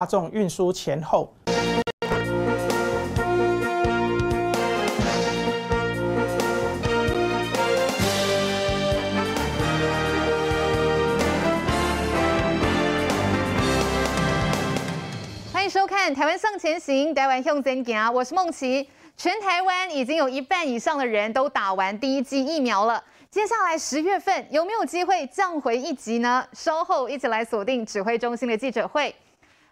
[0.00, 1.28] 大众运输前后。
[15.52, 18.88] 欢迎收看《台湾向前行》，台湾向前行，我是孟琪。
[19.16, 23.02] 全台湾已经有一半以上的人都打完第一剂疫苗了。
[23.32, 26.46] 接下来十月份有没有机会降回一级呢？
[26.52, 29.12] 稍后一起来锁定指挥中心的记者会。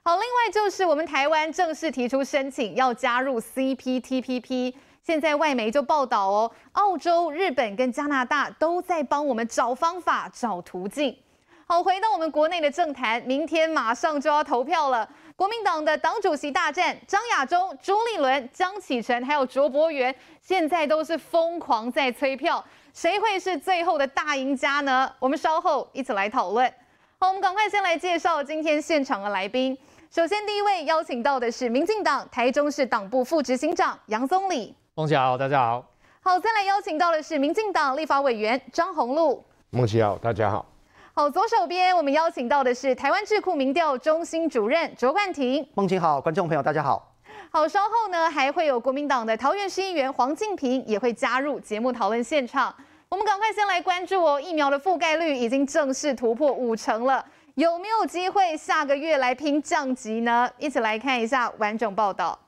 [0.07, 4.73] 好，另外就是我们台湾正式提出申请要加入 CPTPP，
[5.03, 11.19] 现在外媒就报道哦，澳洲、日本跟加拿大都在帮我们找方法、找途径。
[11.67, 15.11] 好，回到我们国内的政坛，明天马上就要投票了。
[15.35, 25.13] 国民党的党主席大战，张亚中、朱立伦、江启臣还有卓博源，现在都是疯狂在催票，谁会是最后的大赢家呢？
[25.19, 26.73] 我们稍后一起来讨论。
[27.19, 29.77] 好，我们赶快先来介绍今天现场的来宾。
[30.09, 34.75] 首先，第一位邀请到的是民进党台中市党部副执行长杨宗理。
[34.95, 35.85] 孟琪好，大家好。
[36.21, 39.45] 好，再来邀请到的是民进党立法委员张宏禄。
[39.71, 40.65] 孟琪好，大家好。
[41.13, 45.67] 好，左手边我们邀请到的是台湾智库民调中心主任卓冠廷。
[45.75, 47.13] 孟琪好，观众朋友大家好。
[47.51, 52.75] 好，稍后呢还会有国民党的桃园市议员黄敬平也会加入节目讨论现场。
[53.09, 57.25] 我们赶快先来关注哦，疫苗的覆盖率已经正式突破五成了，
[57.57, 60.47] 有没有机会下个月来拼降级呢？
[60.59, 62.39] 一起来看一下完整报道。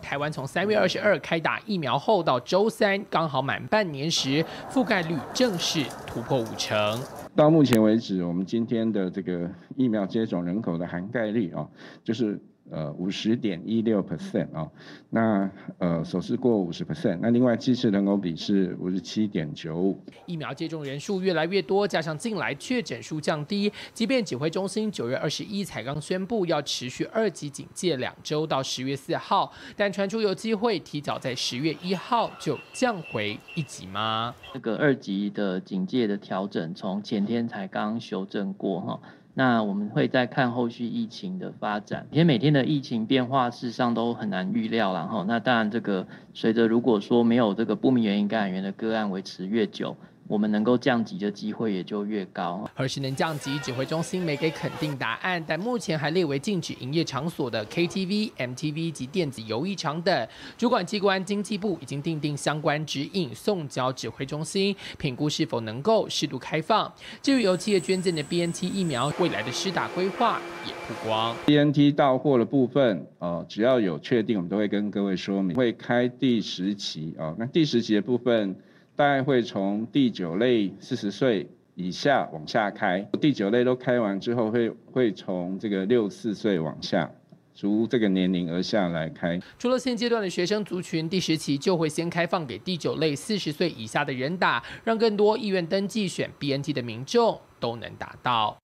[0.00, 6.98] 台湾从三月二十二开打疫苗后，到周三刚好满半年时，覆盖率正式突破五成。
[7.36, 11.68] 到目前为止，我们今天的这个疫苗接种人口的涵盖率啊，
[12.02, 12.40] 就是。
[12.72, 14.66] 呃，五十点一六 percent 啊，
[15.10, 20.02] 那呃，首次过五十 percent，那另外支持人口比是五十七点九五。
[20.24, 34.34] 疫苗接种人数越来越多，加上近来确诊数降低，即便指挥中心九月二十一才刚宣布要持续二级警戒两周到十月四号，但传出有机会提早在十月一号就降回一级吗？
[34.54, 39.00] 这个二级的警戒的调整，从前天才刚修正过哈。
[39.34, 49.96] 那我们会再看后续疫情的发展，因为每天的疫情变化事实上都很难预料，然后那当然这个随着如果说没有这个不明原因感染源的个案维持越久。
[50.32, 52.66] 我们能够降级的机会也就越高。
[52.74, 66.90] 何时能降级，指挥中心没给肯定答案，但目前还列为禁止营业场所的 KTV、MTV 及电子游艺场等，主管机关经济部已经订定相关指引，送交指挥中心评估是否能够适度开放。
[67.20, 71.36] 至于由企业捐赠的 BNT 疫苗，未来的施打规划也曝光。
[71.44, 77.36] BNT 到货的部分，呃，只要有确定，我们都会跟各位说明，会开第十期啊。
[77.38, 78.56] 那第十期的部分。
[78.94, 87.10] 大概会从第九类四十岁以下往下开，第九类都开完之后会，会从这个六四岁往下，
[87.54, 89.40] 逐这个年龄而下来开。
[89.58, 98.61] 除了现阶段的学生族群，第十期就会先开放给第九类四十岁以下的人打，让更多意愿登记选 BNT 的民众都能打到。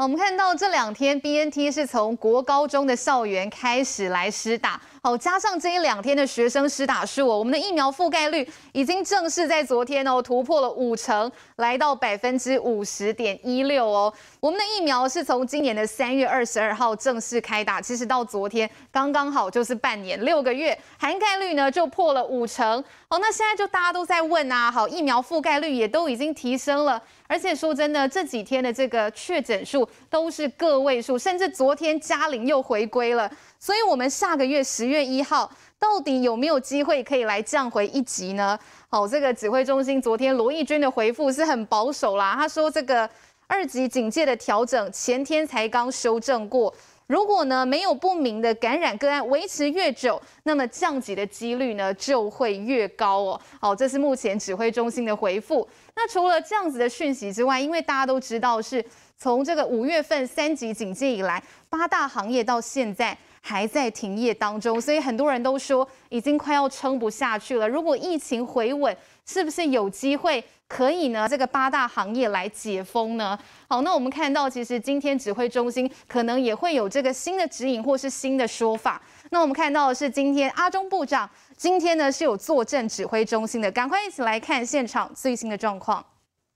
[0.00, 4.80] 我们看到这两天 BNT 是从国高中的校园开始来施打。
[5.02, 14.12] 好，加上这一两天的学生施打数，我们的疫苗覆盖率已经正式在昨天哦突破了五成，来到百分之五十点一六哦。
[14.38, 22.84] 我们的疫苗是从今年的三月二十二号正式开打，其实到昨天刚刚好就是半年六个月，涵盖率呢就破了五成。
[23.08, 33.30] 好，那现在就大家都在问啊，好，疫苗覆盖率也都已经提升了，而且说真的，这几天的这个确诊数都是个位数，甚至昨天嘉玲又回归了。
[33.60, 38.58] 所以，我们下个月十月一号到底有没有机会可以来降回一级呢？
[38.88, 42.34] 好，这个指挥中心昨天罗毅军的回复是很保守啦。
[42.34, 43.08] 他说，这个
[43.46, 46.72] 二级警戒的调整前天才刚修正过，
[47.08, 53.40] 如果呢没有不明的感染个案维持越久，那么降级的几率呢就会越高哦。
[53.58, 55.66] 好，这是目前指挥中心的回复。
[55.96, 58.84] 那除了这样子的讯息之外，因为大家都知道是
[59.16, 63.16] 从这个五月份三级警戒以来，八大行业到现在。
[63.40, 67.68] 还在停业当中，所以很多人都说已经快要撑不下去了。
[67.68, 71.28] 如果疫情回稳，是不是有机会可以呢？
[71.28, 73.38] 这个八大行业来解封呢？
[73.68, 79.00] 好，那我们看到其实今天指挥中心可能也会有这个新的指引或是新的说法。
[79.30, 86.04] 那我们看到的是今天阿中部长今天呢是有坐镇指挥中心的，赶快一起来看现场最新的状况。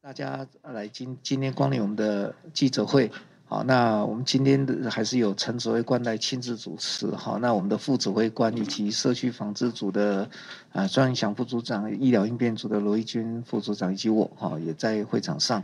[0.00, 3.10] 大家来今今天光临我们的记者会。
[3.52, 7.10] 好，那我们今天的还是有陈指挥官来亲自主持。
[7.14, 10.26] 好，那我们的副指挥官以及社区防治组的
[10.72, 15.62] 啊庄祥副组长、医疗应变组的罗一军副组长以及我哈也在会场上。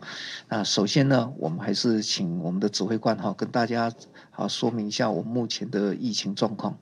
[0.51, 3.91] 那首先呢，我们还是请我们的指挥官哈跟大家
[4.31, 6.77] 好说明一下我目前的疫情状况。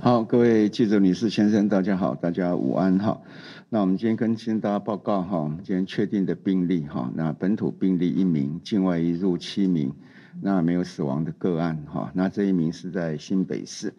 [0.00, 3.22] 好，各位记者女士、先生，大家好，大家午安哈。
[3.68, 9.94] 那我们今天跟先大家报告哈，我们今天确定的病例哈，那本土病例一名，境外移入七名，
[10.42, 12.10] 那没有死亡的个案哈。
[12.12, 13.94] 那这一名是在新北市，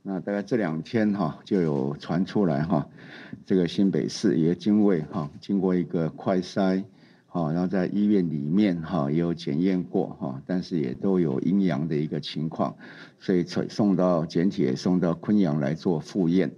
[0.00, 2.88] 那大概这两天哈就有传出来哈，
[3.44, 6.82] 这个新北市也经卫哈经过一个快筛。
[7.34, 12.76] 好，然后在医院里面哈也有检验过哈，但是也都有阴阳的一个情况，
[13.18, 16.52] 所以送到检体送到昆阳来做复验。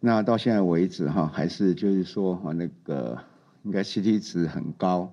[0.00, 3.18] 那到现在为止哈，还是就是说哈那个
[3.62, 5.12] 应该 CT 值很高，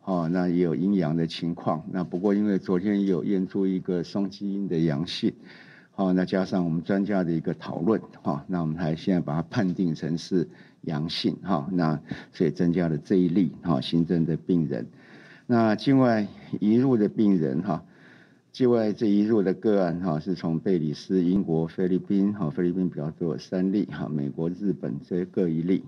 [0.00, 1.84] 哈那也有阴阳的情况。
[1.92, 5.32] 那不过因为昨天有验出一个双基因的阳性，
[5.92, 10.48] 好，那加上我们专家的一个讨论哈，那我们还现在把它判定成是。
[10.84, 12.00] 阳性哈，那
[12.32, 14.86] 所以增加了这一例哈新增的病人。
[15.46, 16.26] 那境外
[16.60, 17.84] 移入的病人哈，
[18.52, 25.84] 境外这移入的个案哈，是从贝里斯、英国、菲律宾哈，菲律宾比较多三例哈，美国、日本这各一例。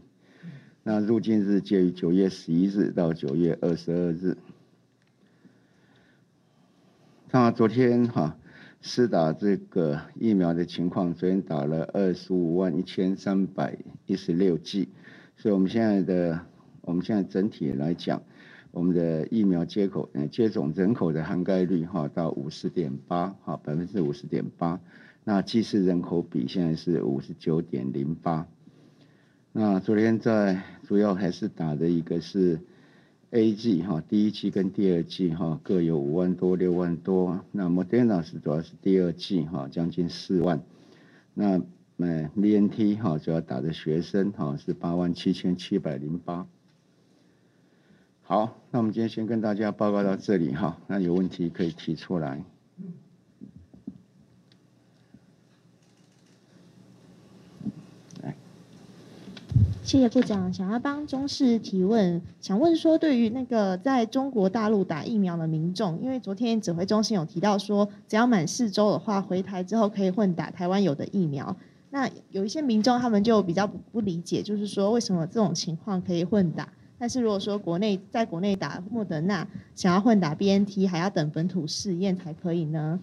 [0.82, 4.36] 那入境日介于九月十一日到九月二十二日。
[7.30, 8.36] 那昨天哈。
[8.88, 14.88] 施打这个疫苗的情况，昨天打了二十五万一千三百一十六剂，
[15.36, 16.40] 所以我们现在的
[16.82, 18.22] 我们现在整体来讲，
[18.70, 24.80] 我们的疫苗接口呃接种人口的涵盖率哈到五十点八哈百分之五十点八，
[25.24, 28.46] 那剂式人口比现在是五十九点零八，
[29.50, 32.60] 那昨天在主要还是打的一个是。
[33.30, 40.62] A G 哈，第一季跟第二季哈各有五万多六万多，那 Modena 是主要是第二季哈，将近四万，
[41.34, 41.60] 那
[41.98, 46.46] 呃 VNT 哈主要打的学生哈是八万七千七百零八。
[48.22, 52.44] 好，那我们今天先跟大家报告到这里哈，那有问题可以提出来。
[59.86, 71.56] 谢谢部长，想要帮中视提问，想问说，对于那个在中国大陆打疫苗的民众，因为昨天指挥中心有提到说，只要满四周的话，回台之后可以混打台湾有的疫苗。
[71.90, 76.68] 那有一些民众他们就比较不不理解，就是说为什么这种情况可以混打，
[76.98, 79.46] 但是如果说国内在国内打莫德纳，
[79.76, 82.98] 想要混打 BNT，还要等本土试验才可以呢？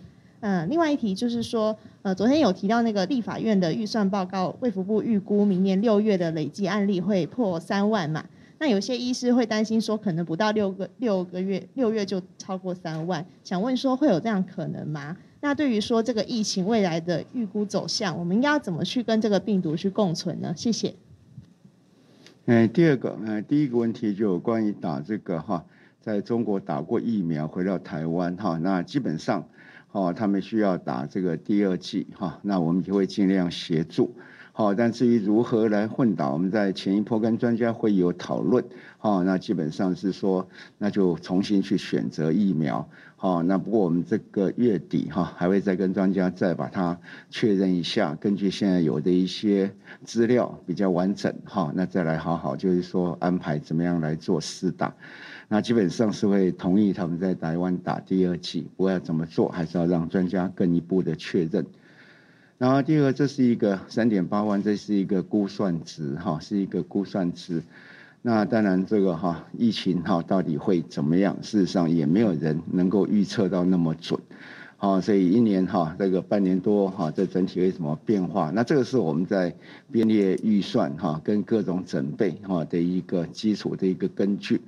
[0.46, 8.26] 嗯，另外一题就是说，呃，昨天有提到那个立法院的预算报告，卫福部预估明年六月的累计案例会破三万嘛？
[8.60, 15.16] 那有些医师会担心说，可能不到六个六个月，六月就超过三万，想问说会有这样可能吗？
[15.40, 20.54] 那对于说这个疫情未来的预估走向，我们应该要怎么去跟这个病毒去共存呢？
[20.58, 20.94] 谢谢。
[22.48, 25.64] 嗯，第二个，嗯，第一个问题就有关于打这个哈，
[26.02, 29.42] 在中国打过疫苗回到台湾哈，那基本上。
[29.94, 34.14] 哦，他们需要打这个第二剂哈，那我们就会尽量协助。
[34.52, 38.64] 好，但至于如何来混打，我们在前一波跟专家会有讨论。
[38.98, 40.48] 好，那基本上是说，
[40.78, 42.88] 那就重新去选择疫苗。
[43.16, 47.00] 好，那不过我们这个月底哈，还会再跟专家再把它
[47.30, 49.72] 确认一下，根据现在有的一些
[50.04, 54.94] 资料比较完整哈，那再来好好就是说安排怎么样来做试打。
[55.54, 61.64] 那基本上是会同意他们在台湾打第二剂，不过要怎么做，还是要让专家更一步的确认。
[62.58, 67.62] 然后第二，这是一个三点八万，这是一个估算值哈，是一个估算值。
[68.24, 74.20] 那当然这个哈疫情哈到底会怎么样，事实上也没有人能够预测到那么准。
[74.78, 78.50] 好，所以一年哈这个半年多哈，这整体为什么变化？
[78.56, 79.54] 那这个是我们在
[79.92, 84.60] 编列预算哈跟各种准备哈的一个基础的一个根据。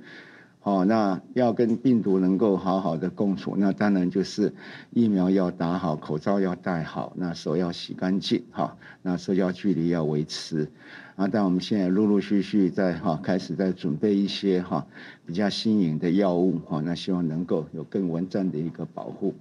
[0.66, 4.52] 哦，那要跟病毒能够好好的共处，那当然就是
[4.90, 10.68] 疫苗要打好，口罩要戴好，那手要洗干净，哈，那社交距离要维持，
[11.14, 14.84] 啊，但我们现在陆陆续续在哈开始在准备一些哈
[15.24, 19.36] 比较新颖的药物，哈，那希望能够有更完善的一个保护。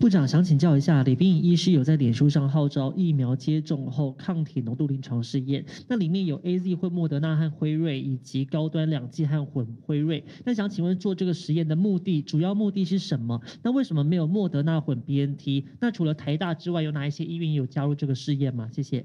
[0.00, 10.24] 部长想请教一下，李秉颖医师有在脸书上号召疫苗接种后抗体浓度临床试验，那里面有 AZ 混莫德纳和辉瑞，以及高端两剂和混辉瑞。
[10.46, 13.42] 那想请问做这个实验的目的，主要目的是什么？
[13.62, 15.64] 那为什么没有莫德纳混 BNT？
[15.80, 18.70] 那除了台大之外，有哪一些医院有加入这个试验吗？
[18.72, 19.04] 谢谢。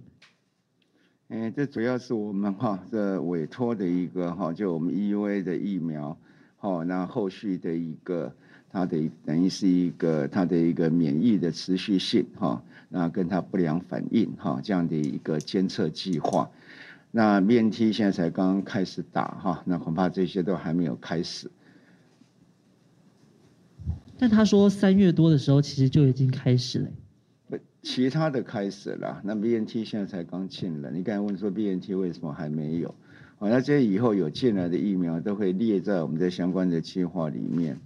[1.27, 6.17] 嗯，这主要是我们哈这委托的一个哈，就我们 EUA 的疫苗，
[6.55, 8.33] 好，那后续的一个。
[8.75, 16.51] 它的等于是一个它的一个免疫的持续性哈，那跟它不良反应哈这样的一个监测计划。
[17.09, 21.49] 那 BNT 现在才刚刚开始打哈，那恐怕这些都还没有开始。
[24.17, 26.89] 但他说三月多的时候其实就已经开始了。
[27.47, 30.91] 不，其他的开始了，那 BNT 现在才刚进来。
[30.91, 32.93] 你刚才问说 BNT 为什么还没有？
[33.37, 37.79] 好，那这些以后有进来的疫苗都会列在我们的相关的计划里面。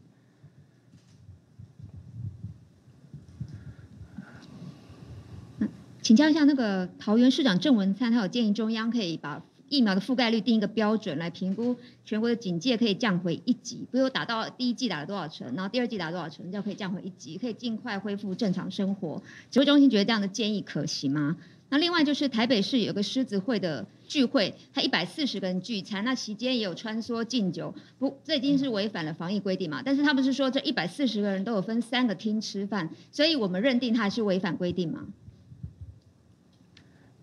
[6.09, 19.21] 请教一下，那个桃园市长郑文灿，他有建议中央可以把疫苗的覆盖率定一个标准来评估全国的警戒可以降回一级，比如打到第一剂打了多少成，然后第二剂打了多少成，就可以降回一级，可以尽快恢复正常生活。
[19.51, 21.37] 指挥中心觉得这样的建议可行吗？
[21.69, 29.83] 那另外就是台北市有个狮子会的聚会，他一百四十个人聚餐，那期间也有穿梭敬酒，不，这已经是违反了防疫规定嘛？
[29.85, 35.05] 但是他不是说这一百四十个人都有分三个厅吃饭，所以我们认定他是违反规定吗？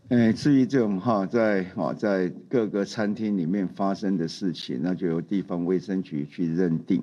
[0.08, 7.02] 呃，至于这种哈，在哦，在各个餐厅里面发生的事情，那就由地方卫生局去认定，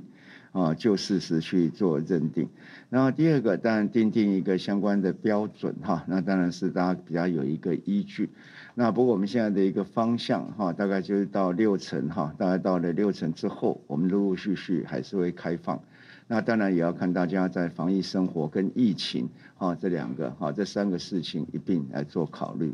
[0.54, 2.48] 啊，就事实去做认定。
[2.90, 8.30] 然后第二个，当然订定一个相关的标准哈，那当然是大家比较有一个依据。
[8.74, 15.78] 那不过我们现在的一个方向哈，大概就是到六成哈，大概到了六成之后，我们陆陆续续还是会开放。
[16.26, 22.74] 那当然也要看大家在防疫生活跟疫情哈这两个哈这三个事情一并来做考虑。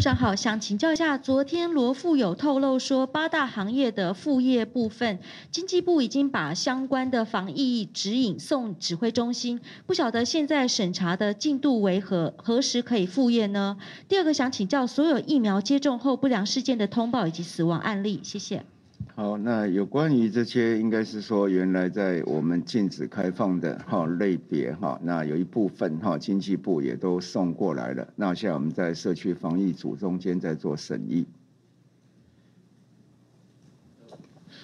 [0.00, 5.18] 部长好，想请教一下，昨天罗富有透露说，八大行业的副业部分，
[5.50, 13.76] 经济部已经把相关的防疫指引送指挥中心，不晓得现在审查的进度为何，何时可以复业呢？
[14.08, 18.64] 第二个想请教，所有疫苗接种后不良事件的通报以及死亡案例，谢谢。
[19.14, 28.08] 好，那有关于这些，应该是说原来在我们禁止开放的哈类别哈，那有一部分哈经济部也都送过来了。
[28.16, 31.26] 那现在我们在社区防疫组中间在做审议。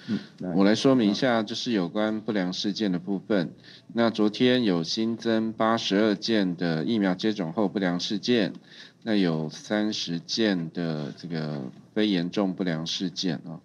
[0.09, 0.21] 嗯，
[0.55, 3.53] 我来说明一下，就是有关不良事件的部分。
[3.93, 8.53] 那昨天有新增八十二件的疫苗接种后不良事件，
[9.03, 13.61] 那有三十件的这个非严重不良事件啊。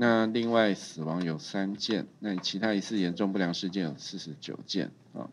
[0.00, 5.28] 那另外死亡有三件，那其他疑似严重不良事件有四十九件啊。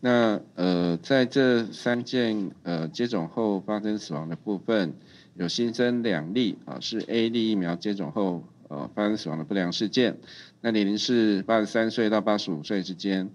[0.00, 4.92] 那呃，在这三件呃接种后发生死亡的部分，
[5.34, 10.18] 有新增两例啊，是 A 粒疫苗接种后呃发生死亡的不良事件，
[10.60, 13.30] 那年龄是八十三岁到八十五岁之间，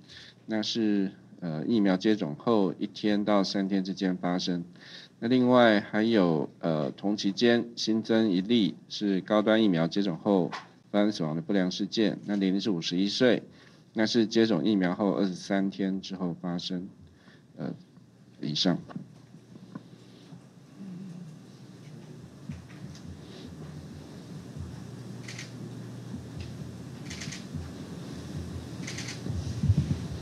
[0.45, 4.63] 那是呃疫苗接种后一天到三天之间发生。
[5.19, 10.51] 那另外还有呃同期间新增一例是高端疫苗接种后
[10.91, 13.43] 发生死亡的不良事件，那年龄是五十一岁，
[13.93, 16.87] 那是接种疫苗后二十三天之后发生，
[17.57, 17.73] 呃
[18.41, 18.77] 以上。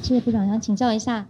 [0.02, 1.28] 谢谢部长，想请教一下。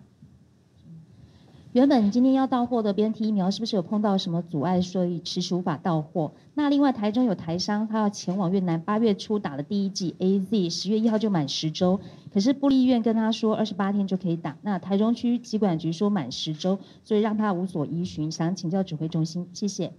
[1.76, 6.32] 原本今天要到货的 BNT 疫苗是不是有碰到什么阻碍，所以迟迟无法到货？
[6.54, 12.00] 那另外台中有台商，他要前往越南，八月初打了第一剂 AZ，十月一号就满十周，
[12.34, 14.56] 可是部立医院跟他说二十八天就可以打。
[14.62, 19.92] 那台中区疾管局说满十周，所以让他无所依循，想请教指挥中心，谢谢。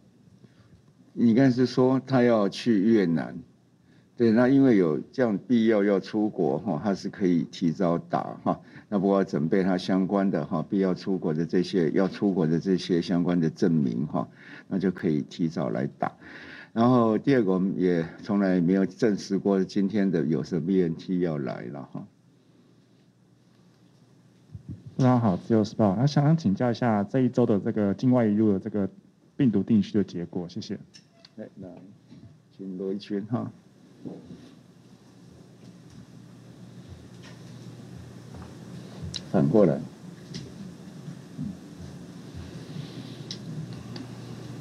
[1.12, 3.37] 你刚才是说他要去越南？
[4.16, 8.59] 对，那因为有这样必要要出国哈，他是可以提早打哈。
[8.88, 14.28] 那不过准备他相关的哈，必要出国的这些要出国的这些相关的证明哈，
[14.68, 16.12] 那就可以提早来打。
[16.72, 22.06] 然后第二个，我们也从来没有证实过今天的有什么 BNT 要来了哈。
[24.96, 25.96] 非常好，自由时报。
[25.96, 28.88] 那想请教一下这一周的这个境外移入的这个
[29.36, 30.78] 病毒定序的结果，谢谢。
[31.36, 31.68] 来，那，
[32.56, 33.50] 请罗一圈哈。
[39.36, 39.78] 反过来。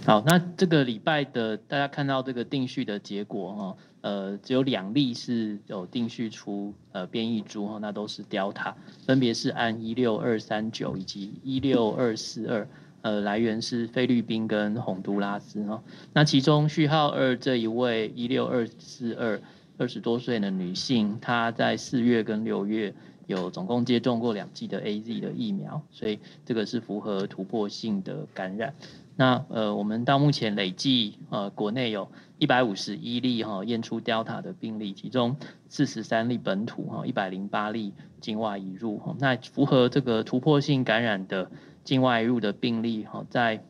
[0.06, 8.74] 好，那这个礼拜的大家看到这个定序的结果哈，呃，只有两例是有定序出呃变异株哈，那都是 Delta，
[9.06, 12.68] 分别是按一六二三九以及一六二四二，
[13.02, 15.82] 呃，来源是菲律宾跟洪都拉斯哈。
[16.12, 19.42] 那其中序号二这一位一六二四二
[19.78, 22.94] 二十多岁的女性，她在四月跟六月
[23.28, 28.74] 有总共接种过两剂的 AZ 的疫苗，所以这个是符合突破性的感染。
[29.18, 35.38] 那呃，我们到目前累计呃，国内有一百五十一例哈验出 Delta 的病例，其中
[35.70, 39.16] 四十三例本土哈，一百零八例境外移入哈。
[39.20, 41.50] 那符合这个突破性感染的
[41.86, 43.64] 境外移入的病例哈，在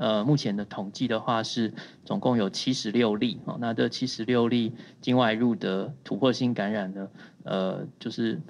[0.00, 1.72] 呃目前的统计的话是
[2.04, 3.56] 总共有七十六例哦。
[3.60, 7.08] 那这七十六例境外入的突破性感染呢，
[7.44, 8.40] 呃就是。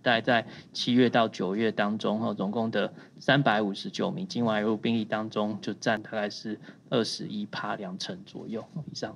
[0.00, 9.14] 在在七月到九月当中，哈，总共的三百五十九名境外入病例当中，就占大概是二十一趴两成左右以上。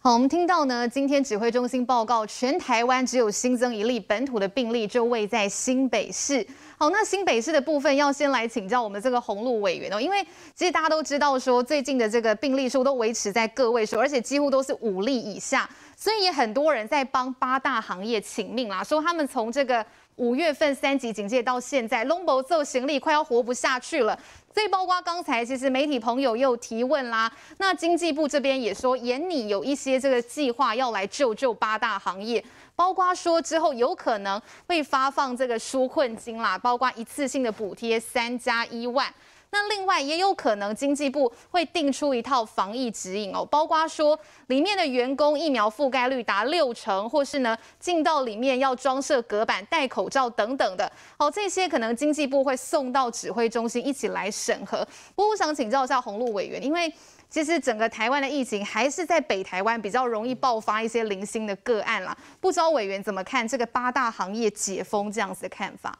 [0.00, 6.44] 好，我们听到呢，今天指挥中心报告，全台湾只有新增一例本土的病例，就位在新北市。
[6.80, 24.16] 好，那新北市的部分要先来请教我们这个鸿路委员哦，因为其实大家都知道说，最近的这个病例数都维持在个位数，而且几乎都是五例以下，所以也很多人在帮八大行业请命啦，说他们从这个五月份三级警戒到现在，拢无做行李，快要活不下去了。
[24.54, 32.44] 所以包括刚才其实媒体朋友又提问啦，那经济部这边也说，研拟有一些这个计划要来救救八大行业。
[32.78, 39.12] 包括说之后有可能会发放这个纾困金啦，包括一次性的补贴三加一万。
[39.50, 44.16] 那另外也有可能经济部会定出一套防疫指引哦，包括说
[44.46, 50.88] 里面的员工疫苗覆盖率达六成，或是呢进到里面要装设隔板、戴口罩等等的。
[51.18, 54.86] 好，这些可能经济部会送到指挥中心一起来审核。
[55.16, 56.92] 不过我想请教一下洪路委员，因为。
[57.30, 65.98] 其实整个台湾的疫情还是在北台湾比较容易爆发一些零星的个案啦，不知道委员怎么看这个八大行业解封这样子的看法？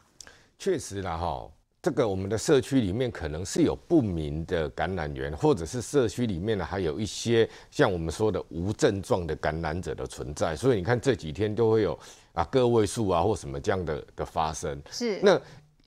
[0.59, 1.47] 确实啦，哈，
[1.83, 11.99] 这个我们的社区里面可能是有不明的感染源，或者是社区里面呢还有一些像我们说的无症状的感染者的存在，所以你看这几天都会有
[12.33, 15.39] 啊个位数啊或什么这样的的发生，是，那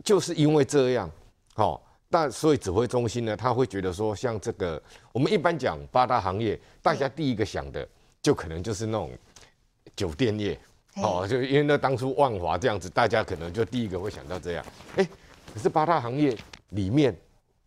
[0.03, 1.09] 就是因为这样，
[1.55, 1.81] 好。
[2.11, 4.79] 但所以指挥中心呢，他会觉得说，像这个
[5.13, 7.87] 我们一般讲八大行业，大家第一个想的
[8.21, 9.09] 就可能就是那种
[9.95, 10.59] 酒店业，
[10.97, 14.65] 哦，就因为那当初万华这样子，大家可能就第一个会想到这样。
[14.97, 15.07] 哎，
[15.53, 16.37] 可是八大行业
[16.71, 17.15] 里面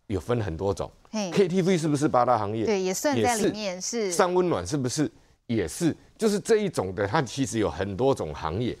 [0.05, 2.65] 有分很多种，KTV 是不是八大行业？
[2.65, 4.11] 对，也算在里面是。
[4.11, 5.11] 三温暖是不是
[5.47, 5.95] 也是？
[6.19, 8.77] 就是这一种的，它其实有很多种行业。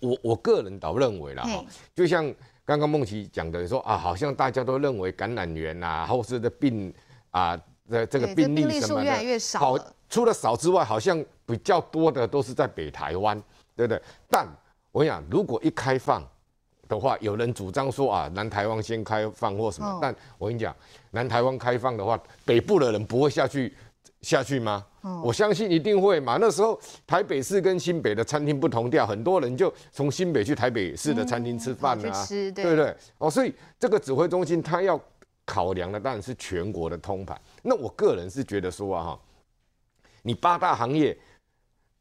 [0.00, 1.62] 我我个人倒认为啦，哈，
[1.94, 2.34] 就像。
[2.70, 6.94] 刚刚梦琪讲的说啊，好像大家都认为感染源啊，或是的病
[7.32, 9.58] 啊的这个病例什么的，越来越少。
[9.58, 9.78] 好，
[10.08, 13.36] 除了少之外，好像比较多的都是在北台湾，
[13.74, 14.00] 对不对？
[14.28, 14.46] 但
[14.92, 16.22] 我跟你讲，如果一开放
[16.86, 20.72] 的话，有人主张说啊，南台湾先开放或什么，但我跟你讲，
[21.10, 23.74] 南台湾开放的话，北部的人不会下去。
[24.22, 24.84] 下去吗？
[25.22, 26.36] 我相信一定会嘛。
[26.40, 32.94] 那时候台北市跟新北的餐厅不同调，很多人就从新北去台北市的餐厅吃饭啊，对不对？
[33.18, 35.00] 哦，所以这个指挥中心他要
[35.46, 37.40] 考量的当然是全国的通盘。
[37.62, 39.20] 那我个人是觉得说啊，哈，
[40.22, 41.16] 你八大行业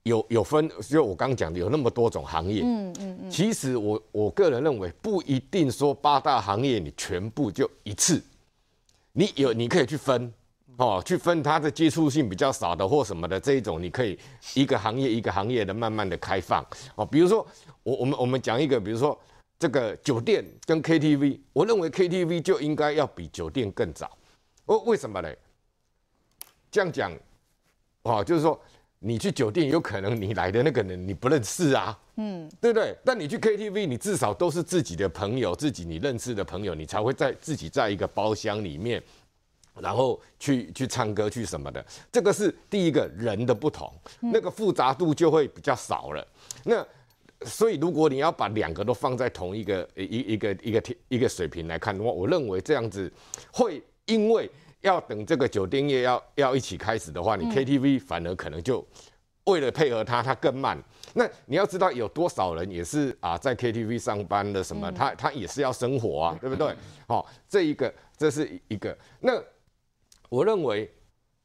[0.03, 3.31] 有有分，就我刚讲的有那么多种行业，嗯嗯嗯。
[3.31, 8.21] 其实我我个人认为不一定说八大行业你全部就一次，
[9.13, 10.33] 你有你可以去分。
[10.79, 14.17] 哦，去分它的接触性比较少的或什么的这一种，你可以
[14.53, 16.65] 一个行业一个行业的慢慢的开放。
[16.95, 17.45] 哦，比如说
[17.83, 19.19] 我我们我们讲一个，比如说
[19.59, 24.09] 这个酒店跟 KTV，我认为 KTV 就应该要比酒店更早。
[24.67, 25.29] 哦为什么呢？
[26.71, 27.11] 这样讲，
[28.03, 28.57] 哦，就是说
[28.99, 32.95] 你去酒店有可能你来的那个人你不认识啊，嗯，对不对？
[33.03, 39.03] 但你去 KTV，你至少都是自己的朋友，自己你认识的朋友，你才会在自己在一个包厢里面。
[39.81, 46.27] 然后去去唱歌去什么的，这个是第一个人的不同，那个复杂度就会比较少了。
[46.63, 46.85] 那
[47.45, 53.09] 所以如果你要把两个都放在同一个一一个一个一个水平来看的话，我认为这样子
[53.53, 54.49] 会因为
[54.81, 58.85] 要等这个酒店业要要一起开始的话，你 KTV 反而可能就
[59.45, 60.77] 为了配合它，它更慢。
[61.13, 66.75] 那你要知道有多少人也是啊在 KTV 上班的什么，他他也是要生活啊，对不对？
[67.07, 69.41] 好，这一个这是一个那。
[70.29, 70.89] 我认为，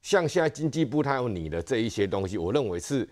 [0.01, 3.07] 像现在经济部它有拟的这一些东西，我认为是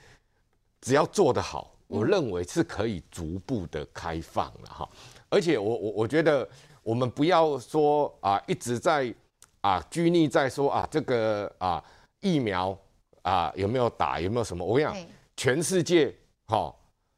[0.79, 4.87] 只要做得好，我认为是可以逐步的开放了哈。
[5.29, 6.47] 而且我我我觉得
[6.83, 9.11] 我们不要说啊一直在
[9.61, 11.83] 啊拘泥在说啊这个啊
[12.19, 12.77] 疫苗
[13.23, 14.63] 啊有没有打有没有什么？
[14.63, 16.13] 我跟你讲，全世界
[16.45, 16.75] 哈、哦、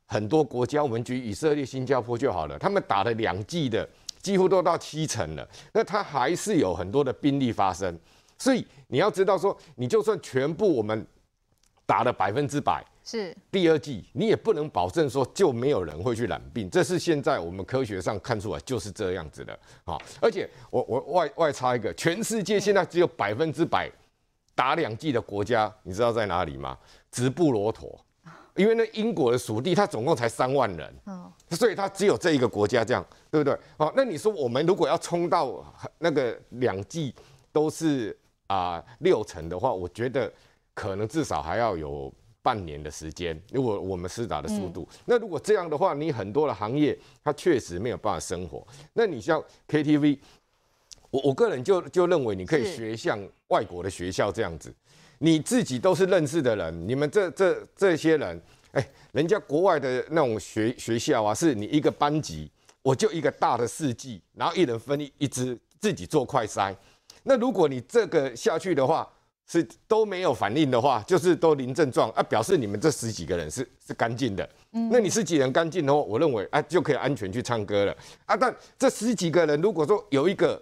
[0.07, 3.85] 很多国家，我们举以色列、新加坡就好了，他们打了两剂的
[4.21, 7.99] 几乎都到七成了，那他还是有很多的病例发生。
[8.37, 11.05] 所以你要知道说，你就算全部我们
[11.85, 12.85] 打了百分之百。
[13.07, 19.55] 是第二季，你也不能保证说就没有人会去染病，这是现在我们科学上看出来就是这样子的。
[19.83, 23.87] 好，而且我我外外插一个，全世界现在只有百分之百
[24.55, 26.75] 打两剂的国家，你知道在哪里吗？
[27.11, 27.95] 直布罗陀，
[28.55, 30.91] 因为那英国的属地，它总共才三万人，
[31.51, 33.55] 所以它只有这一个国家这样，对不对？
[33.77, 35.63] 好，那你说我们如果要冲到
[35.99, 37.13] 那个两季
[37.51, 38.17] 都是
[38.47, 40.31] 啊六成的话，我觉得
[40.73, 42.13] 可能至少还要有。
[42.45, 48.63] 半年的时间，如果我们施打的速度，嗯、那如果这样的话，你很多的行业它确实没有办法生活。
[48.93, 50.19] 那你像 KTV，
[51.09, 54.71] 我我个人就就认为你可以学像外国的学校这样子，
[55.17, 58.39] 你自己都是认识的人，你们这这这些人，
[58.73, 62.47] 哎、欸，人家国外的那种学学校啊，是你一个班级，
[62.83, 66.75] 我就一个大的试剂，然后一人分一一支，自己做快筛。
[67.25, 69.07] 那如果你这个下去的话，
[69.47, 74.47] 是都没有反应的话，就是都零症状啊，表示你们这十几个人是是干净的。
[74.71, 78.35] 嗯，那你十几人干净的话，我认为啊就可以安全去唱歌了啊。
[78.35, 80.59] 但这十几个人如果说有一个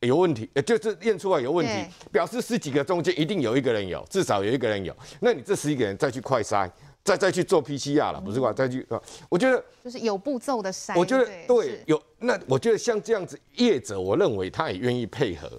[0.00, 1.72] 有问题，就是验出来有问题，
[2.12, 4.96] 表示十几个中间一定有一个人有，至少有一个人有。
[5.20, 6.70] 那你这十几个人再去快筛，
[7.02, 8.52] 再再去做 PCR 了，不是吧？
[8.52, 10.96] 再去啊，我觉得就是有步骤的筛。
[10.96, 15.50] 我觉得对，有那我觉得像这样子业者，我认为他也愿意配合。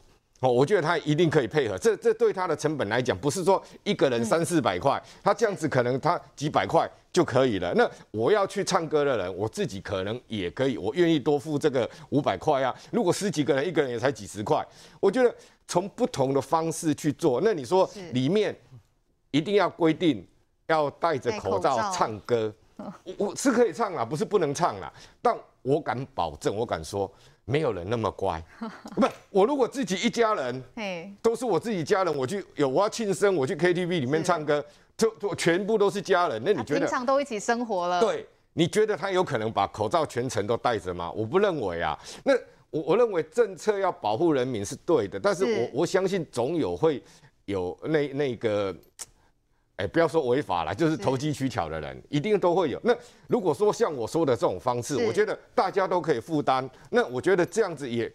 [0.42, 7.72] 哦，我觉得他一定可以配合，这这对他的成本来讲，不是说一个人三四百块，他这样子可能他几百块就可以了。
[7.76, 12.74] 那我要去唱歌的人，我自己可能也可以，我愿意多付这个五百块啊。
[12.92, 14.66] 如果十几个人，一个人也才几十块，
[15.00, 15.32] 我觉得
[15.68, 17.40] 从不同的方式去做。
[17.44, 18.56] 那你说里面
[19.30, 20.28] 一定要规定
[20.66, 22.52] 要戴着口罩唱歌，
[23.06, 27.14] 我我是可以唱啊，不是不能唱啦，但我敢保证，我敢说。
[27.46, 28.42] 没有人那么乖，
[28.96, 30.64] 不，我如果自己一家人，
[31.22, 34.64] 都是我自己家人，我去有我要庆生，我去 KTV 里面唱歌，
[34.96, 36.82] 就就全部都是家人，那你觉得？
[36.82, 38.00] 平常都一起生活了。
[38.00, 41.12] 对，你觉得他有可能把口罩全程都戴着吗？
[41.12, 41.98] 我不认为啊。
[42.24, 42.34] 那
[42.70, 47.04] 我我认为政策要保护人民是对的，但是我我相信总有会
[47.46, 48.76] 有那那个。
[49.82, 52.80] 哎，不要说违法了，就是投机取巧的人，一定都会有。
[52.84, 56.70] 那如果说像我说的这种方式，我觉得大家都可以负担。
[56.92, 58.12] 那我觉得这样子也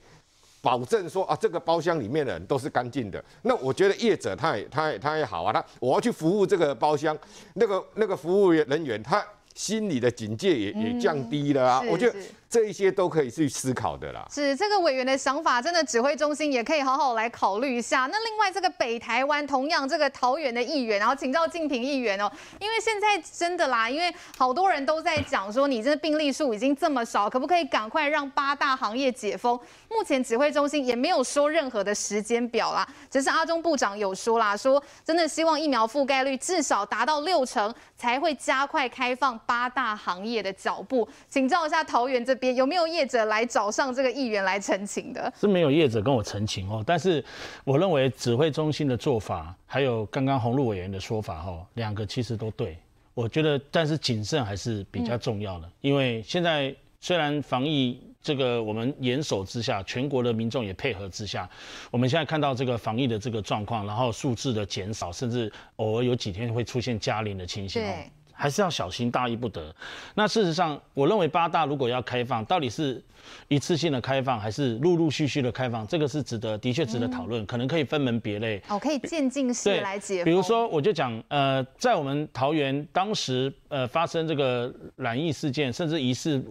[0.62, 3.24] 保证说啊，这个包厢里面的人都是干净的。
[3.42, 7.18] 那我觉得业者他也他也他也好啊，他我要去服务这个包厢，
[7.55, 9.26] 那个那个服务人员他
[9.57, 11.83] 心里的警戒也也降低了啊。
[11.90, 12.16] 我觉得。
[12.48, 14.26] 这一些都可以去思考的啦。
[14.30, 18.06] 是这个委员的想法，真的指挥中心也可以好好来考虑一下。
[18.06, 22.30] 那另外这个北台湾同样这个桃园的议员，然后请教敬平议员哦，
[22.61, 29.59] 因为现在真的啦，因为好多人都在讲说，你这病例数已经这么少，可不可以赶快让八大行业解封？
[29.88, 41.09] 目前指挥中心也没有说任何的时间表啦，只是阿中部长有说啦，说真的希望疫苗覆盖率至少达到六成，才会加快开放八大行业的脚步。
[41.28, 42.55] 请教一下桃园这边。
[42.55, 45.33] 有没有业者来找上这个议员来澄清的？
[45.38, 47.25] 是没有业者跟我澄清哦，但是
[47.64, 52.77] 我认为指挥中心的做法，还有刚刚洪路委员的说法哦，两个其实都对。
[53.14, 61.49] 我觉得，但是谨慎还是比较重要的，因为现在虽然防疫这个我们严守之下，全国的民众也配合之下，
[61.90, 67.94] 我们现在看到这个防疫的这个状况，然后数字的减少，甚至偶尔有几天会出现加零的情形哦。
[68.37, 69.75] 还是要小心，大意不得。
[70.14, 73.03] 那事实上，我认为八大如果要开放，到底是
[73.49, 75.87] 一次性的开放，还是陆陆续续的开放？
[75.87, 78.62] 这个是值得，的确值得讨论，嗯、可能可以分门别类。
[78.68, 80.22] 哦，可以渐进式来解。
[80.22, 86.44] 比如说，我就讲，呃，在我们桃园当时，呃，发生这个染疫事件，甚至疑似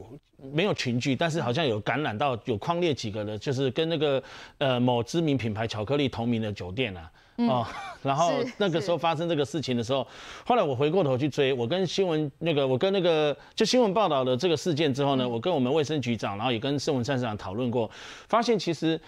[0.52, 4.22] 没有群聚，但是好像有感染到有匡列几个的，就是跟那个
[4.58, 7.10] 呃某知名品牌巧克力同名的酒店啊。
[7.38, 7.68] 嗯、哦，
[8.02, 10.08] 然后那个时候发生这个事情的时候，
[10.46, 17.90] 后来我回过头去追，我跟新闻那个，我跟那个就新闻报道的这个事件之后呢，我跟我们卫生局长，然后也跟圣文灿市长讨论过，
[18.28, 19.00] 发现其实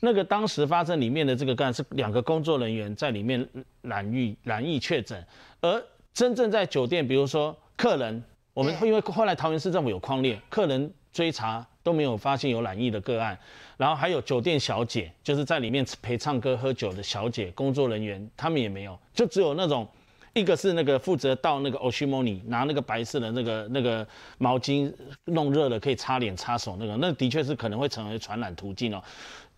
[0.00, 3.46] 那个当时发生里面的这个个案是两个工作人员在里面
[3.82, 5.24] 染疫染疫确诊，
[5.60, 13.38] 而真正在酒店，比如说客人，我们因为后来桃园市政府有匡列，客人追查都没有发现有染疫的个案。
[13.76, 19.88] 然后还有酒店小姐，就是在里面陪唱歌喝酒的小姐，工作人员他们也没有，就只有那种，
[20.34, 24.92] 一个是那个负责倒那个 Oshimoni 拿那个白色的那个那个毛巾
[25.24, 29.02] 弄热了可以擦脸擦手那个，那的确是可能会成为传染途径哦。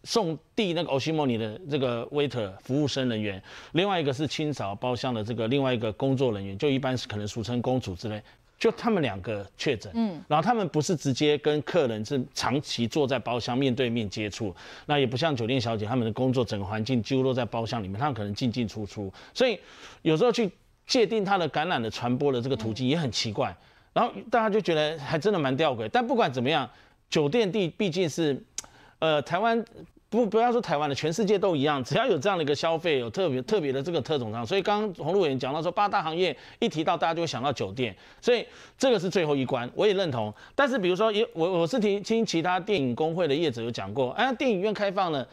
[0.04, 3.40] 送递那个 Oshimoni 的这个 waiter 服务生人员，
[3.72, 8.20] 另外一个是清扫包厢的这个另外一个工作人员，就一般是可能俗称公主之类。
[8.62, 14.54] 就他们两个确诊，嗯，然后他们不是直接跟客人是长期坐在包厢面对面接触，
[14.86, 19.58] 那也不像酒店小姐他们的工作整个环境几乎都在包厢里面，他们可能进进出出，所以
[20.02, 20.48] 有时候去
[20.86, 23.52] 界定它的感染的传播的这个途径也很奇怪，
[23.92, 25.88] 然后大家就觉得还真的蛮吊诡。
[25.88, 26.70] 但不管怎么样，
[27.10, 28.40] 酒店地毕竟是，
[29.00, 29.64] 呃，台湾。
[30.12, 31.82] 不，不要说台湾的，全世界都一样。
[31.82, 38.46] 只要有这样的一个消费，有特别特别的这个特种商，所以刚刚洪路委员讲到说，八大行业一提到，大家就会想到酒店，所以
[38.76, 40.32] 这个是最后一关，我也认同。
[40.54, 45.26] 但是比如说，也我我是听听其他电影工会的业者有讲过，哎，电影院开放了，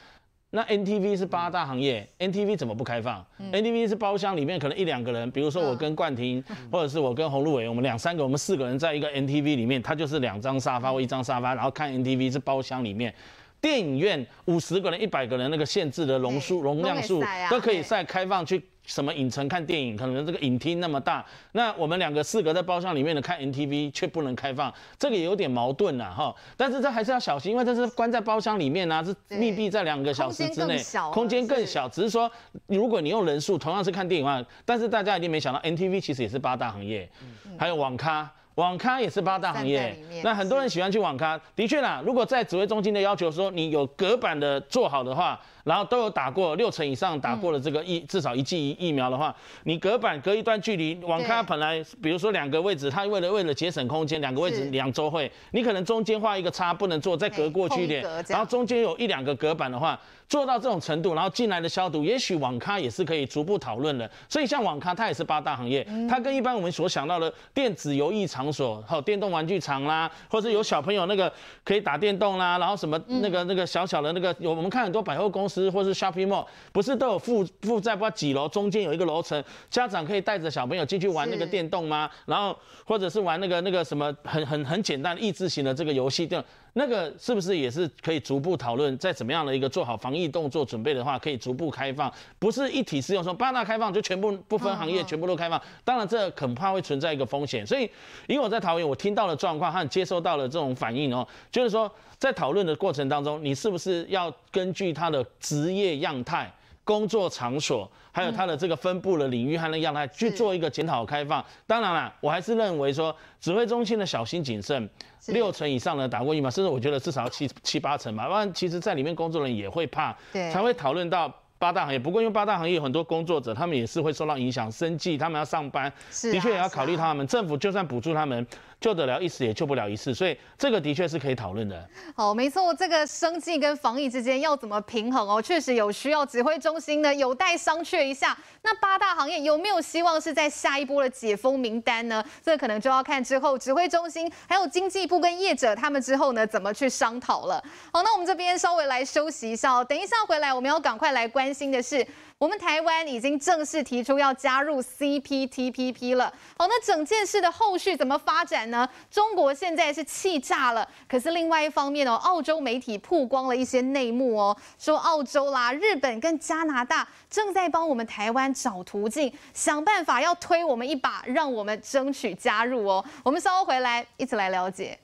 [0.52, 13.14] 那 NTV 是八大行业，嗯，NTV 怎么不开放，嗯？NTV 是包厢里面可能一两个人，比如说我跟冠廷，嗯，或者是我跟洪路委员，我们两三个，我们四个人在一个 NTV 里面，它就是两张沙发或一张沙发，然后看 NTV 是包厢里面。
[13.62, 26.34] 电影院五十个人、一百个人那个限制的容数、容量数都可以再开放去什么影城看电影，可能这个影厅那么大，那我们两个四个在包厢里面的看 NTV 却不能开放，这个也有点矛盾呐哈。
[26.56, 31.88] 但是这还是要小心，因为这是关在包厢里面啊，是密闭在两个小时之内，空间更小。
[31.90, 32.32] 只是说，
[32.68, 37.10] 如果你用人数同样是看电影的话，但是大家一定没想到 NTV 其实也是八大行业，
[37.58, 38.32] 还有网咖。
[38.60, 41.40] 网咖也是八大行业，那很多人喜欢去网咖。
[41.56, 60.00] 的确啦，如果在指挥中心的要求说你有隔板的做好的话，然后都有打过六成以上打过了这个疫至少一剂疫苗的话，你隔板隔一段距离，网咖本来比如说两个位置，它为了为了节省空间，两个位置两周会，你可能中间画一个叉不能坐，再隔过去一点，然后中间有一两个隔板的话。
[60.30, 64.08] 做到这种程度，然后进来的消毒，也许网咖也是可以逐步讨论的。
[64.30, 82.08] 所以像网咖，它也是八大行业，它跟一般我们所想到的电子游艺场所，还有电动玩具厂啦，或者有小朋友那个可以打电动啦，然后什么那个那个小小的那个，有我们看很多百货公司或是 shopping mall，不是都有附附在不知道几楼，中间有一个楼层，家长可以带着小朋友进去玩那个电动吗？
[82.28, 86.44] 然后或者是玩那个那个什么很很很简单益智型的这个游戏店。
[86.74, 95.62] 那个是不是也是可以逐步讨论，在怎么样的一个做好防疫动作准备的话，可以逐步开放，不是一体适用，说八大开放就全部不分行业全部都开放。
[95.84, 97.90] 当然这恐怕会存在一个风险，所以
[98.28, 106.52] 因为我在桃园，我听到了状况和接收到了这种反应哦，就是说在讨论的过程当中，你是不是要根据他的职业样态、
[106.90, 111.46] 工作场所，还有它的这个分布的领域和那样态去做一个检讨开放？
[111.68, 114.90] 当然了，我还是认为说指挥中心的小心谨慎。
[115.28, 122.00] 六成以上的打过疫苗，甚至我觉得至少要七七八成吧，不然其实在里面工作人也会怕，才会讨论到八大行业。
[122.00, 125.92] 不过因为八大行业有很多工作者，他们也是会受到影响，生计他们要上班，
[126.24, 127.28] 的确也要考虑他们。
[127.28, 128.48] 政府就算补助他们。
[128.80, 131.86] 救得了一时，也救不了一世，所以这个的确是可以讨论的。
[132.16, 135.42] 好，没错，这个生计跟防疫之间要怎么平衡哦？
[135.42, 138.38] 确实有需要，指挥中心呢有待商榷一下。
[138.62, 142.24] 那八大行业有没有希望是在下一波的解封名单呢？
[142.42, 147.62] 这可能就要看之后指挥中心还有经济部跟业者他们之后呢怎么去商讨了。
[147.92, 152.06] 好，那我们这边稍微来休息一下哦，等一下回来我们要赶快来关担心的是。
[152.38, 156.34] 我们台湾已经正式提出要加入 CPTPP 了。
[156.58, 158.88] 好，那整件事的后续怎么发展呢？
[159.12, 173.04] 中国现在是气炸了，可是另外一方面哦，澳洲媒体曝光了一些内幕哦，说澳洲啦、日本跟加拿大正在帮我们台湾找途径，想办法要推我们一把，让我们争取加入哦。
[173.22, 174.98] 我们稍后回来一起来了解。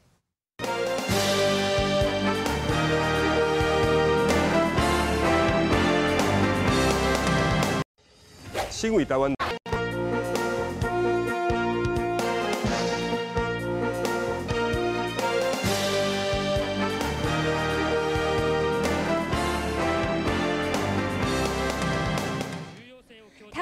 [8.70, 9.65] 新伟台湾。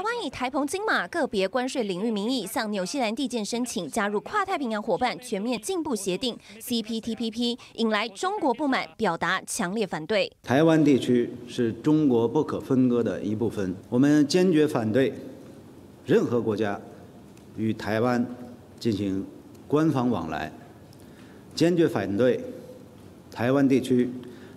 [0.03, 10.29] 湾以台澎金马个别关税领域名义，向纽西兰递件申请加入跨太平洋伙伴全面进步协定 （CPTPP），引来中国不满，表达强烈反对。
[10.43, 15.13] 台湾地区是中国不可分割的一部分，我们坚决反对
[16.05, 16.79] 任何国家
[17.55, 18.25] 与台湾
[18.77, 19.25] 进行
[19.69, 20.51] 官方往来，
[21.55, 22.43] 坚决反对
[23.31, 24.09] 台湾地区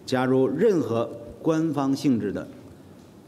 [0.05, 1.09] 加入任何
[1.41, 2.49] 官方性质的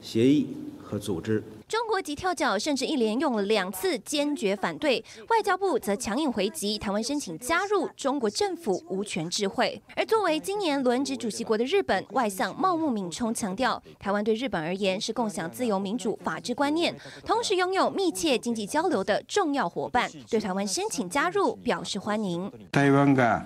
[0.01, 0.49] 协议
[0.83, 1.41] 和组织。
[1.68, 5.04] 中国急跳脚，甚至一连用了两次坚决反对。
[5.30, 9.82] 外交部则强硬回击，台湾申请加入，中国政府无权置喙。
[9.96, 16.96] 而作为今年轮值主席国的日本外相茂木敏充强调，台湾对日本而言是共享自由民主法治观念，
[17.26, 22.52] 同时拥有密切经济交流的重要伙伴，对台湾申请加入表示欢迎。
[22.72, 23.42] 台湾が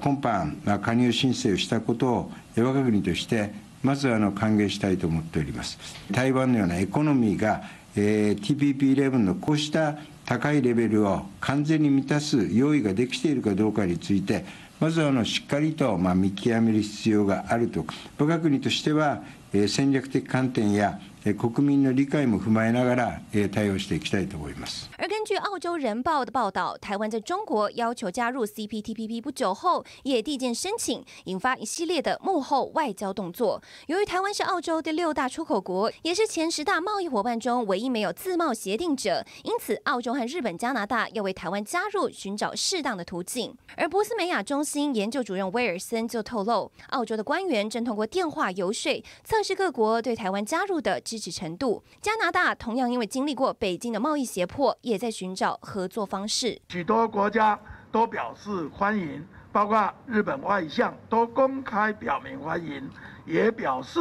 [0.00, 3.50] 今般加入申请をしたことを我が国として
[3.83, 5.77] まずあの歓迎したいと思っております。
[6.11, 7.63] 台湾のようなエコノミーが、
[7.95, 14.45] えー、TPP11 のこうした高いレベルを完全に満たす用意ができているかどうかについて、
[14.79, 17.85] まずあのしっかりとまあ见极める必要があると、
[18.19, 20.99] 我が国としては、えー、戦略的観点や
[21.36, 23.20] 国民的理解も踏まえながら
[23.52, 24.88] 対応していきたいと思います。
[24.98, 33.62] 而根据澳洲人报的报道，台湾在中国要求加入 CPTPP 不久后，也递件申请，引发一系列的幕后外交动作。
[33.86, 43.54] 由于台湾是澳洲第六大出口国，也是前十大贸易伙伴中唯一没有自贸协定者，因此澳洲和日本、加拿大要为台湾加入寻找适当的途径。
[43.76, 56.59] 而波斯美亚中心研究主任威尔森就透露，澳洲的官员正通过电话游说，测试各国对台湾加入的支 持程度，加拿大同样因为经历过北京的贸易胁迫，也在寻找合作方式。
[56.69, 57.59] 许多国家
[57.91, 62.89] 都表示欢迎，包括日本外相都公开表明欢迎，
[63.25, 63.99] 也表示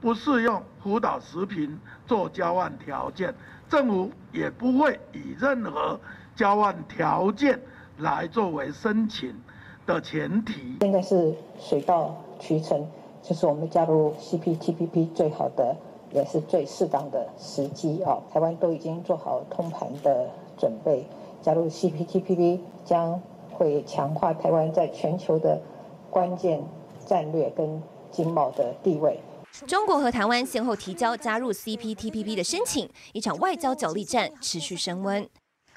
[0.00, 3.34] 不适用福岛食品做交换条件，
[3.68, 6.00] 政府也不会以任何
[6.34, 7.60] 交换条件
[7.98, 9.34] 来作为申请
[9.86, 10.78] 的前提。
[10.80, 12.88] 现在是水到渠成，
[13.22, 15.76] 就是我们加入 CPTPP 最好的。
[16.12, 18.18] 也是最适当的时机啊！
[18.32, 21.04] 台湾都已经做好通盘的准备，
[21.40, 23.20] 加入 CPTPP 将
[23.52, 25.60] 会强化台湾在全球的
[26.10, 26.62] 关键
[27.06, 29.20] 战略跟经贸的地位。
[29.66, 35.28] 中国和台湾先后提交加入 CPTPP 的申请，一场外交角力战持续升温。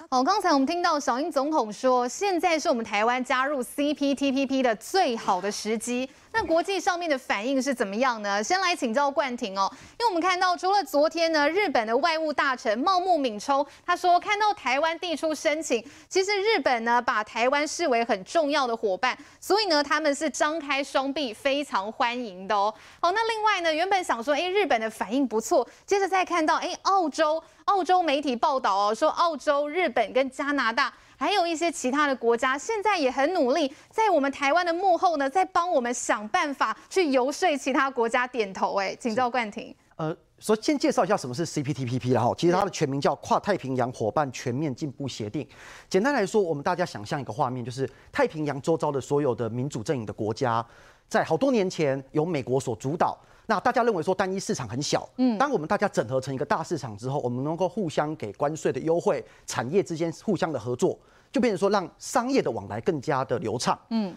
[0.09, 6.09] 好，刚才我们听到小英总统说，现在是我们台湾加入 CPTPP 的最好的时机。
[6.33, 8.43] 那国际上面的反应是怎么样呢？
[8.43, 22.73] 先来请教冠廷哦，因为我们看到，除了昨天呢，日本的外务大臣茂木敏充他说，看到台湾递出申请，其实日本呢把台湾视为很重要的伙伴，所以呢他们是张开双臂，非常欢迎的哦。
[22.99, 30.91] 好，那另外呢，原本想说，哎，日本的反应不错，接着再看到，哎，澳洲，澳洲媒体报道哦，说澳洲、日本跟加拿大。
[31.23, 38.75] 还有一些其他的国家，现在也很努力，在我们台湾的幕后呢，在帮我们想办法去游说其他国家点头。
[38.75, 39.73] 哎，请教冠廷。
[39.95, 45.47] 呃，所以先介绍一下什么是 CPTPP 然后，其实它的全名叫跨太平洋伙伴全面进步协定。
[45.89, 50.65] 简单来说，我们大家想象一个画面，就是太平洋周遭的所有的民主阵营的国家，
[51.07, 53.17] 在好多年前由美国所主导。
[53.45, 60.97] 那大家认为说单一市场很小，嗯，当我们大家整合成一个大市场之后，我们能够互相给关税的优惠，产业之间互相的合作，
[61.33, 64.15] 就变成说让商业的往来更加的流畅，嗯，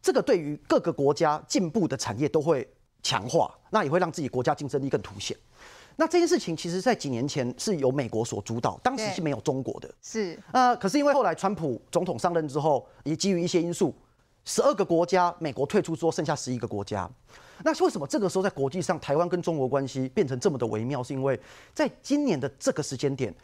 [0.00, 2.66] 这个对于各个国家进步的产业都会
[3.02, 5.36] 强化，那也会让自己国家竞争力更凸显。
[5.96, 13.92] 那这件事情其实在几年前是由美国所主导，当时是没有中国的，是，呃，可是因为后来川普总统上任之后，也基于一些因素。
[14.44, 17.10] 十二个国家，美国退出之后，剩下十一个国家。
[17.64, 21.02] 那为什么这个时候在国际上，台湾跟中国关系变成这么的微妙？
[21.02, 21.36] 是因为
[21.74, 23.34] 在今年的这个时间点。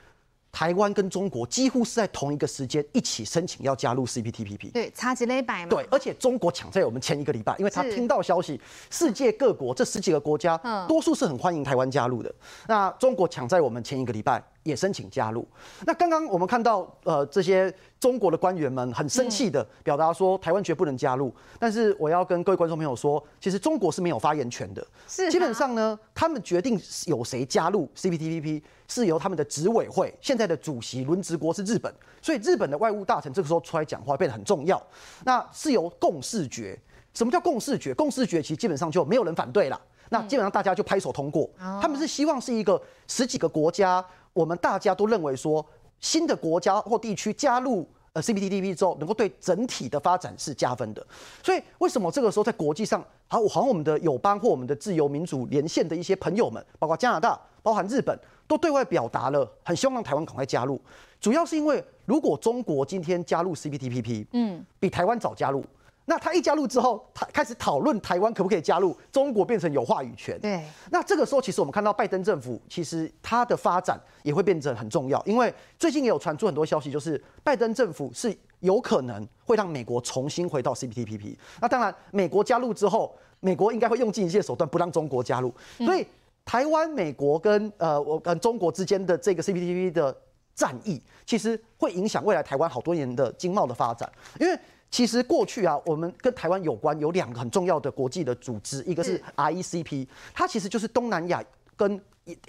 [0.53, 5.71] 台湾跟中国几乎是在同一个时间一起申请要加入 CPTPP，对，差几礼拜嘛。
[5.71, 8.61] 对，而且中国抢在我们前一个礼拜，因为他听到消息，
[8.91, 12.33] 世界各国这十几个国家，多数是很欢迎台湾加入的。
[12.69, 15.49] 那中国抢在我们前一个礼拜也申请加入。
[15.87, 21.35] 那刚刚我们看到，呃，这些中国的官员们很生气的表达说，台湾绝不能加入。
[21.59, 24.87] 但是我要跟各位观众朋友说，其实中国是没有发言权的。
[25.09, 28.63] 是，基本上呢，他们决定有谁加入 CPTPP。
[28.93, 34.81] 是由他们的执委会，现在的主席轮值国是日本，所以日本的外务大臣这个时候出来讲话变得很重要。
[35.25, 36.79] 那是由共识决，
[37.15, 37.95] 什么叫共识决？
[37.95, 41.49] 共识决其实基本上就没有人反对了，那基本上大家就拍手通过。
[41.81, 42.79] 他们是希望是一个
[43.09, 45.65] 十几个国家，我们大家都认为说
[45.99, 51.03] 新的国家或地区加入呃 CPTPP 之后，能够对整体的发展是加分的。
[51.43, 58.19] 所以为什么这个时候在国际上，好，好像我们的友邦或我们的自由民主连线的一些朋友们，包括加拿大，包含日本。
[58.47, 60.81] 都对外表达了很希望让台湾赶快加入，
[61.21, 65.65] 主要是因为如果中国今天加入 CPTPP，嗯，比台湾早加入，
[66.05, 70.39] 那他一加入之后，他开始讨论台湾可不可以加入，中国变成有话语权。
[70.41, 81.37] 对，那这个时候其实我们看到拜登政府其实它的发展也会变成很重要，因为最近也有传出很多消息，就是拜登政府是有可能会让美国重新回到 CPTPP。
[81.61, 86.05] 那当然，美国加入之后，美国应该会用尽一切手段不让中国加入，所以。
[86.45, 90.17] 台湾、美国跟呃我跟中国之间的这个 CPTPP 的
[90.55, 94.11] 战役，其实会影响未来台湾好多年的经贸的发展。
[94.41, 94.59] 因为
[94.91, 101.43] 其实过去啊，我们跟台湾有关有两个很重要的国际的组织，一个是 RECP，它其实就是东南亚
[101.77, 102.01] 跟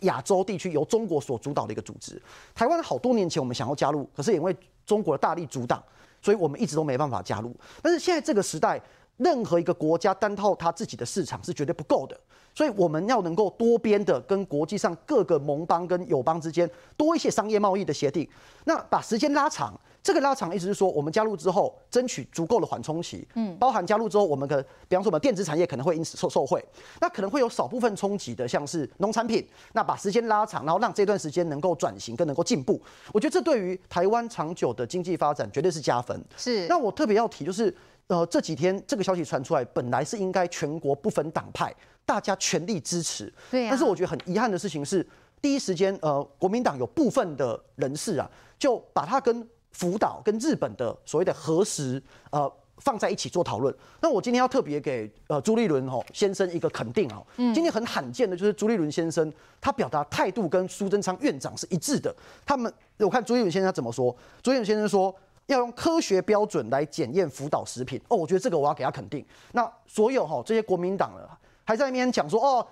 [0.01, 2.21] 亚洲地区由中国所主导的一个组织。
[2.53, 4.55] 台湾好多年前我们想要加入，可是因为
[4.85, 5.81] 中国的大力阻挡，
[6.21, 7.55] 所以我们一直都没办法加入。
[7.81, 8.81] 但是现在这个时代。
[9.17, 12.19] 任何一个国家单靠它自己的市场是绝对不够的，
[12.53, 18.27] 所以我们要能够多边的跟国际上各个盟邦跟友邦之间多一些商业贸易的协定，
[18.65, 19.73] 那把时间拉长。
[20.03, 26.61] 这个拉长意思是说，我们加入之后，争取足够的缓冲期，嗯，包含加入之后，我们可比方说我们电子产业可能会因此受受惠，
[26.99, 32.81] 那可能会有少部分冲击的，像是农产品，那把时间拉长，然后让这段时间能够转型，更能够进步，
[33.13, 36.21] 我觉得这对于台湾长久的经济发展绝对是加分。
[36.35, 37.73] 是，那我特别要提就是，
[38.07, 41.73] 呃，这几天这个消息传出来，本来是应该全国不分党派，
[42.05, 45.05] 大家全力支持，对啊，但是我觉得很遗憾的事情是，
[45.41, 48.29] 第一时间，呃，国民党有部分的人士啊，
[48.59, 52.01] 就把它跟福岛跟日本的所谓的核实，
[52.31, 53.73] 呃，放在一起做讨论。
[54.01, 57.25] 那我今天要特别给呃朱立伦哦先生一个肯定哦。
[57.37, 57.53] 嗯。
[57.53, 59.31] 今天很罕见的就是朱立伦先生，
[59.61, 62.13] 他表达态度跟苏贞昌院长是一致的。
[62.45, 64.15] 他们我看朱立伦先生他怎么说？
[64.41, 65.15] 朱立伦先生说
[65.47, 68.01] 要用科学标准来检验辅导食品。
[68.07, 69.25] 哦，我觉得这个我要给他肯定。
[69.51, 72.67] 那所有哈这些国民党了，还在那边讲说哦，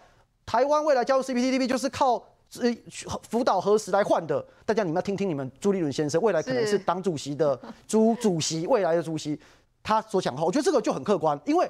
[0.45, 2.23] 台湾未来加入 CPTPP 就是靠。
[2.53, 2.77] 是
[3.29, 7.57] 辅导核实来换的，大家你们要听听你们朱立伦先生未来可能是党主席的
[7.87, 9.39] 朱主席，未来的主席
[9.81, 11.65] 他所讲的话，我觉得这个就很客观，因为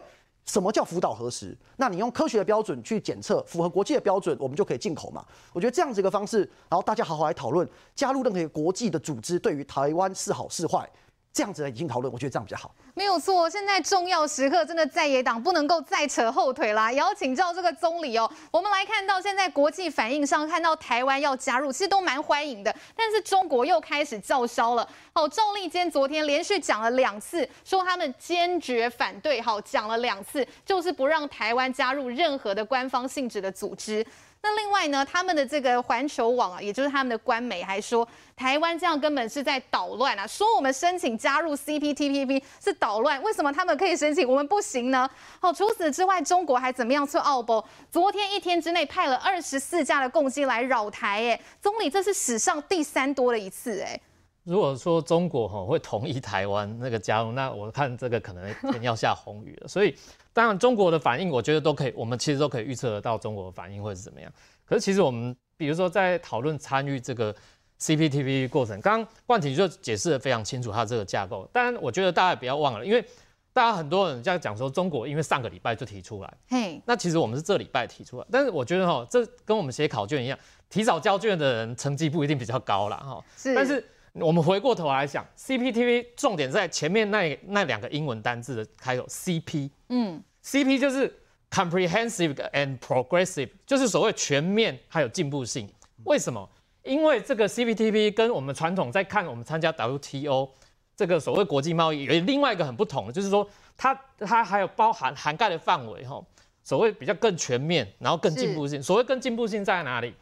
[0.46, 1.56] 什么叫福岛核实？
[1.78, 5.26] 那你用科学的标准去检测，符合国际的标准，我们就可以进口嘛。
[5.54, 10.90] 我觉得这样子一个方式，然后大家好好来讨论，加入任何一个国际的组织，对于台湾是好是坏。
[11.34, 12.76] 这样子来进行讨论，我觉得这样比较好。
[12.94, 16.92] 没有错，现在重要时刻，真的在野党不能够再扯后腿啦。
[16.92, 18.30] 也要请教这个总理哦。
[18.52, 22.76] 我们来看到现在国际反应上，看到台湾要加入，其实都蛮欢迎的。
[22.96, 24.86] 但是中国又开始叫嚣了。
[25.14, 29.40] 好，赵立坚昨天连续讲了两次，说他们坚决反对。
[29.40, 34.06] 好，讲了两次，就是不让台湾加入任何的官方性质的组织。
[34.44, 45.08] 那另外呢，他们的这个环球网啊，也就是他们的官媒还说，台湾这样根本是在捣乱啊，说我们申请加入 CPTPP 是捣乱，为什么他们可以申请，我们不行呢？
[45.40, 47.64] 好，除此之外，中国还怎么样做奥博？
[47.92, 54.00] 昨天一天之内派了二十四架的共机来扰台，哎，总理这是史上第三多的一次，哎。
[54.44, 59.96] 如果说中国哈会同意台湾那个加入，那我看这个可能天要下红雨了，所以。
[60.34, 64.32] 当然，中国的反应我觉得都可以，我们其实都可以预测得到中国的反应会是怎么样。
[64.66, 67.36] 可是，其实我们比如说在讨论参与这个
[67.80, 71.46] CPTPP 过程，刚刚冠廷就解释得非常清楚它这个架构。
[71.52, 73.04] 当然，我觉得大家也不要忘了，因为
[73.52, 78.26] 大家很多人在讲说中国因为上个礼拜就提出来，嘿，那其实我们是这礼拜提出来。
[78.32, 82.96] 但是我觉得哈，这跟我们写考卷一样，提早交卷的人成绩不一定比较高啦。
[82.98, 83.24] 哈。
[83.36, 83.86] 是，但是。
[84.14, 91.18] 我们回过头来想，CPTPP 重点在前面那那两个英文单字的开头 CP，嗯，CP 就是
[91.50, 95.70] comprehensive and progressive，就是所谓全面还有进步性。
[96.04, 96.50] 为什么？
[96.84, 100.50] 因为这个 CPTPP 跟我们传统在看我们参加 WTO
[100.96, 103.48] 这个所谓国际贸易有另外一个很不同的，就是说
[103.78, 106.22] 它它还有包含涵盖的范围哈，
[106.64, 108.84] 所谓比较更全面，然后更进步性。
[108.84, 110.14] 所谓更进步性在哪里？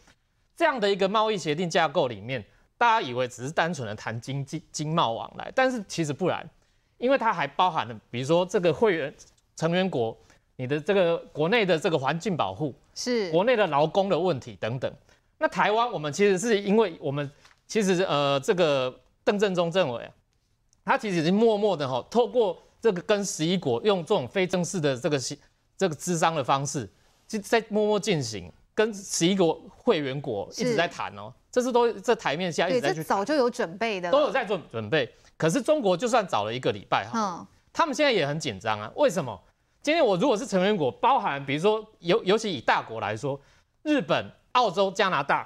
[0.56, 2.46] 这样的一个贸易协定架构里面。
[2.80, 6.50] 大家以为只是单纯的谈经济经贸往来，但是其实不然，
[6.98, 9.14] 因为它还包含了，比如说这个会员
[9.58, 10.18] 成员国，
[10.56, 14.90] 你的这个国内的这个环境保护，是国内的劳工的问题等等。
[15.38, 17.30] 那台湾我们其实是因为我们
[17.68, 20.12] 其实呃这个邓正中政委啊，
[20.86, 25.20] 他其实已经默默的哈，透过这个跟十一国用这种非正式的这个
[25.78, 26.90] 这个咨商的方式，
[27.28, 28.50] 就在默默进行，
[28.80, 31.34] 跟十一国会员国一直在谈哦。
[31.52, 35.14] 这次都在台面下一直在去，早就有准备的，都有在做准备。
[35.36, 38.90] 可是中国就算早了一个礼拜哈，嗯、他们现在也很紧张啊。
[38.96, 39.38] 为什么？
[39.82, 43.38] 今天我如果是成员国，包含比如说尤尤其以大国来说，
[43.84, 45.46] 日本、澳洲、加拿大，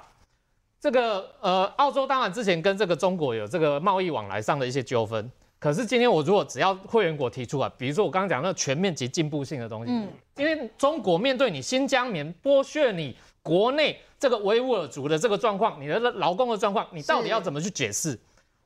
[0.78, 5.28] 这个呃，澳洲当然之前跟这个中国有这个贸易往来上的一些纠纷。
[5.58, 13.16] 可是今天我如果只要会员国提出啊，比如说我刚刚讲那个全面及进步性的东西，嗯，因为中国面对你新疆棉剥削你。
[13.44, 18.18] 国内这个维吾尔族的这个状况，你的劳工的状况，你到底要怎么去解释？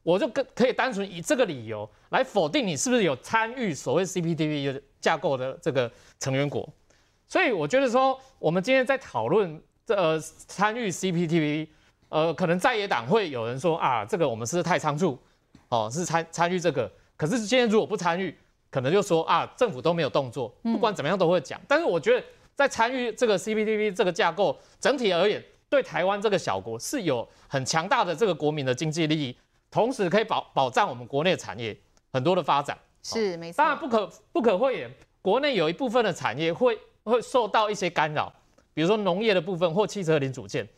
[0.05, 6.67] 我就可可以单纯以这个理由来否定你是不是有参与所谓 CPTPP 架构的这个成员国。
[7.27, 11.67] 所以我觉得说，我们今天在讨论这呃参与 CPTP，
[12.09, 15.19] 呃，可能在野党会有人说啊，这个我们是不是太仓促，
[15.71, 16.89] 哦，是参参与这个。
[17.17, 18.33] 可是今天如果不参与，
[18.71, 21.61] 可能就说啊，政府都没有动作，不管怎么样都会讲。
[21.67, 22.25] 但是我觉得。
[22.59, 29.37] 在参与这个 CPTPP 这个架构，整体而言，对台湾这个小国是有很强大的这个国民的经济利益，
[29.71, 31.79] 同时可以保保障我们国内产业
[32.13, 32.77] 很多的发展。
[33.01, 33.59] 是没错。
[33.59, 34.91] 当然不可不可讳言，
[35.23, 38.29] 国内有一部分的产业会会受到一些干扰，
[38.75, 40.69] 比如说农业的部分或汽车零组件。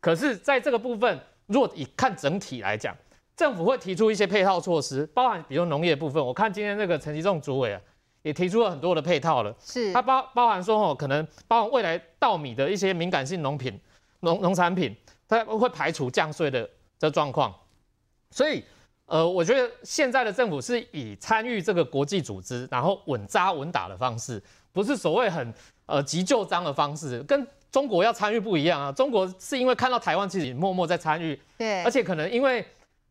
[0.00, 2.92] 可是在这个部分，若以看整体来讲，
[3.36, 6.20] 政府会提出一些配套措施，包含比如农业部分。
[6.20, 7.80] 我看今天那个陈其仲主委啊，
[8.22, 9.54] 也提出了很多的配套了。
[9.60, 13.78] 是它包包含说哦，可能包含未来稻米的一些敏感性农品、
[14.20, 14.94] 农农产品，
[15.28, 16.68] 它会排除降税的
[16.98, 17.54] 这状况。
[18.30, 18.62] 所以，
[19.06, 24.40] 呃，我觉得现在的政府是以参与这个国际组织，然后稳扎稳打的方式，
[24.72, 25.52] 不是所谓很
[25.86, 28.92] 呃急就章的方式，跟中国要参与不一样啊。
[28.92, 32.64] 中国是因为看到台湾其实默默在参与，对，而且可能因为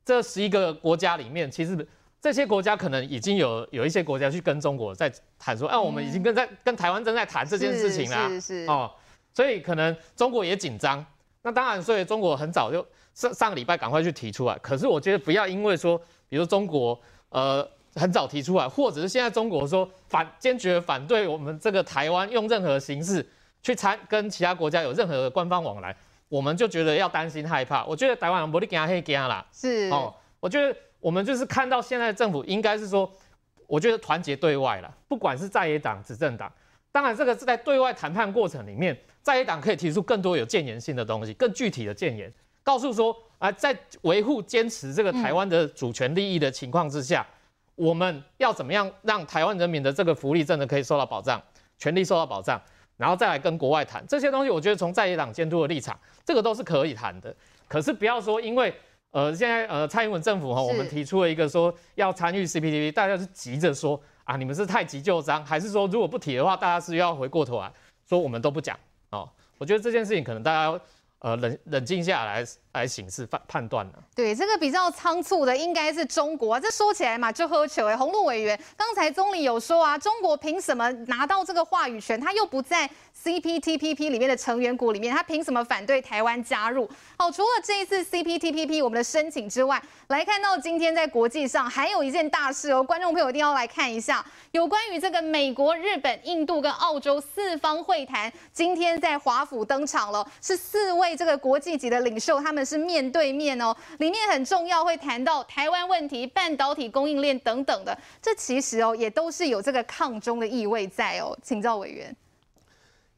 [0.05, 1.85] 这十一个国家里面，其实
[2.21, 8.91] 这些国家可能已经有有一些国家去跟中国在谈说，啊，我们已经跟在跟台湾正在谈这件事情啦，是是哦，
[9.33, 11.05] 所以可能中国也紧张。
[11.41, 14.57] 那当然，所以中国很早就上上个礼拜赶快去提出来。
[14.61, 15.97] 可是我觉得不要因为说，
[16.27, 16.99] 比如中国
[17.29, 17.65] 呃
[17.95, 23.25] 很早提出来，或者是现在中国说反坚决反对我们这个台湾用任何形式
[23.63, 25.95] 去参跟其他国家有任何的官方往来，
[26.27, 27.85] 我们就觉得要担心害怕。
[27.85, 33.11] 我觉得台湾人不会惊黑惊啦，是哦，我觉得我们就是看到现在政府应该是说，
[33.67, 36.51] 我觉得团结对外了，不管是在野党、执政党，
[36.91, 38.97] 当然这个是在对外谈判过程里面。
[39.21, 42.33] 在野党可以提出更多有建言性的东西，更具体的建言，
[42.63, 47.27] 告诉说啊，在维护坚持这个台湾的主权利益的情况之下，
[47.75, 51.39] 我们要怎么样让台湾人民的这个福利真的可以受到保障，
[51.77, 52.59] 权利受到保障，
[52.97, 54.49] 然后再来跟国外谈这些东西。
[54.49, 57.35] 我觉得从在野党监督的立场，这个都是可以谈的。
[57.67, 58.73] 可是不要说因为
[59.11, 67.71] 呃现在呃蔡英文政府哈，我们提出了一个说要参与 CPTPP，大家是急着说啊，你们是太急就章，还是说如果不提的话，大家是要回过头来
[68.07, 68.77] 说我们都不讲？
[69.11, 70.79] 哦，我觉得这件事情可能大家要
[71.19, 73.93] 呃冷冷静下来来行事判判断呢。
[74.15, 76.59] 对，这个比较仓促的应该是中国啊。
[76.59, 77.97] 这说起来嘛，就喝酒哎。
[77.97, 82.19] 鸿路委员刚才总理有说啊，中国凭什么拿到这个话语权？
[82.19, 82.89] 他又不在
[83.23, 86.89] CPTPP 里面的成员国里面，他凭什么反对台湾加入？
[87.17, 112.15] 好，除了这一次 CPTPP 我们的申请之外，来看到今天在国际上还有一件大事哦，观众朋友一定要来看一下，有关于这个美国、日本、印度跟澳洲四方会谈，今天在华府登场了，是四位这个国际级的领袖，他们是面对面哦，里面很重要会谈到台湾问题、半导体供应链等等的，这其实哦也都是有这个抗中的意味在哦，请教委员。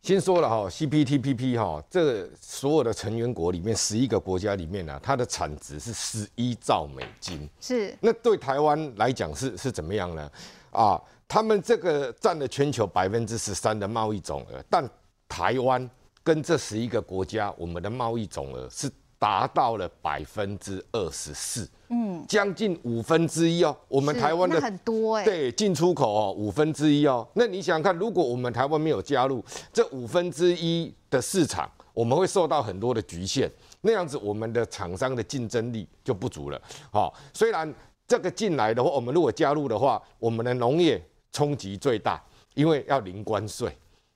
[0.01, 7.47] 先说了哈，CPTPP 哈，这所有的成员国里面，十一个国家里面呢，它的产值是十一兆美金。
[7.59, 7.95] 是。
[8.01, 10.31] 那对台湾来讲是是怎么样呢？
[10.71, 14.89] 啊，他们这个占了全球百分之十三的贸易总额，但
[15.29, 15.87] 台湾
[16.23, 18.89] 跟这十一个国家，我们的贸易总额是
[19.21, 21.69] 达到了百分之二十四。
[21.89, 33.51] 嗯，将近五分之一哦，我们台湾的很多哎，对，进出口哦五分之一哦，那你想想看，如果我们台湾没有加入这五分之一的市场，我们会受到很多的局限，
[33.81, 36.59] 那样子我们的厂商的竞争力就不足了。
[36.89, 37.71] 好，虽然
[38.07, 40.99] 这个进来的话，我们如果加入的话，我们的农业
[41.31, 42.19] 冲击最大，
[42.55, 43.69] 因为要零关税。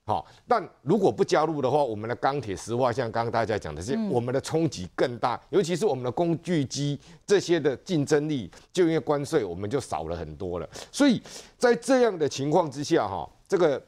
[0.08, 6.96] 好，但如果不加入的话，我们的钢铁、石化，像刚刚大家讲的是，我们的冲击更大，尤其是我们的工具机
[7.26, 10.70] 这些的竞争力，就因为关税，我们就少了很多了。
[10.92, 11.20] 所以
[11.58, 13.84] 在这样的情况之下，哈，这个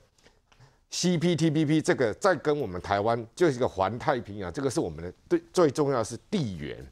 [0.91, 6.85] CPTPP 这个在跟我们台湾就是一个环太平洋，这个是我们的最最重要的是地缘，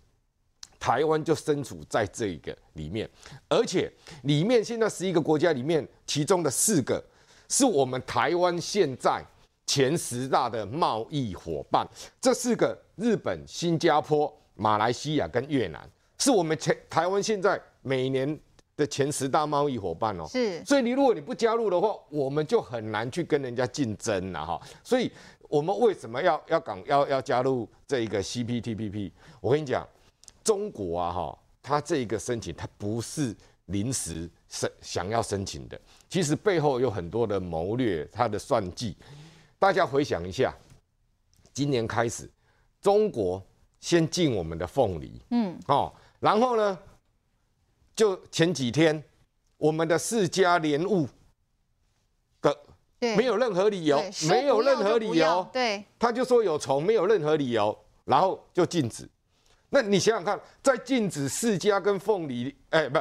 [0.78, 3.10] 台湾就身处在这个里面，
[3.48, 7.04] 而且里面现在十一个国家里面，其中的四个。
[7.48, 9.24] 是我们台湾现在
[9.66, 11.86] 前十大的贸易伙伴，
[12.20, 15.88] 这四个日本、新加坡、马来西亚跟越南，
[16.18, 18.38] 是我们前台湾现在每年
[18.76, 20.26] 的前十大贸易伙伴哦。
[20.28, 24.60] 是，所以你如果你不加入的话，我们就很难去跟人家竞争了哈。
[24.84, 25.10] 所以
[25.48, 29.10] 我们为什么要要港要要加入这一个 CPTPP？
[29.40, 29.86] 我跟你讲，
[30.44, 33.34] 中国啊哈，它这一个申请它不是
[33.66, 35.80] 临时申想要申请的。
[36.08, 38.96] 其实背后有很多的谋略，他的算计。
[39.58, 40.54] 大家回想一下，
[41.52, 42.30] 今年开始，
[42.80, 43.42] 中国
[43.80, 46.78] 先进我们的凤梨，嗯，哦，然后呢，
[47.94, 49.02] 就前几天，
[49.56, 51.08] 我们的世家莲雾
[52.42, 52.54] 的，
[53.16, 59.08] 没有任何理由，没有任何理由，对，他就说有虫，没有任何理由，然后就禁止。
[59.70, 62.98] 那你想想看，在禁止释迦跟凤梨，哎，不，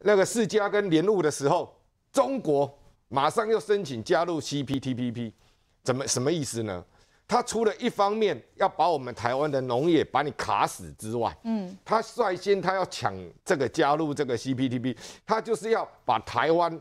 [0.00, 1.72] 那个释迦跟联络的时候。
[2.12, 2.72] 中国
[3.08, 5.30] 马上又申请加入 CPTPP，
[5.82, 6.82] 怎么什么意思呢？
[7.28, 16.80] 他除了一方面要把我们台湾的农业把你卡死之外，嗯，他率先他要抢这个加入这个 CPTPP，他就是要把台湾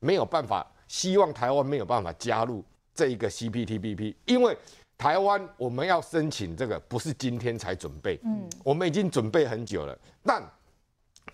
[0.00, 2.62] 没有办法，希望台湾没有办法加入
[2.94, 4.54] 这一个 CPTPP，因为
[4.98, 10.42] 台湾我们要申请这个不是今天才准备，嗯，我们已经准备很久了，但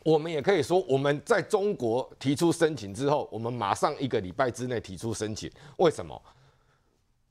[0.03, 5.51] 我们也可以说，我们在中国提出申请之后，我们马上一个礼拜之内提出申请。
[5.76, 6.20] 为什么？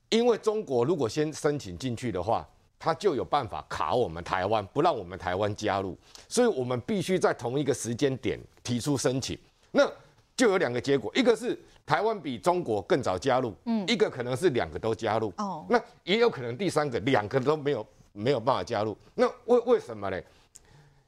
[0.08, 2.48] 因为中国如果先申请进去的话，
[2.78, 5.98] 他就有办法卡我们台湾，不让我们台湾加入。
[6.28, 9.36] 所以我们必须在同一个时间点提出申请。
[9.72, 9.90] 那
[10.36, 15.32] 就有两个结果，一个是台湾比中国更早加入，嗯，一个可能是两个都加入。
[15.38, 18.96] 哦，那也有可能第三个两个都没有没有办法加入。
[19.14, 20.20] 那为为什么呢？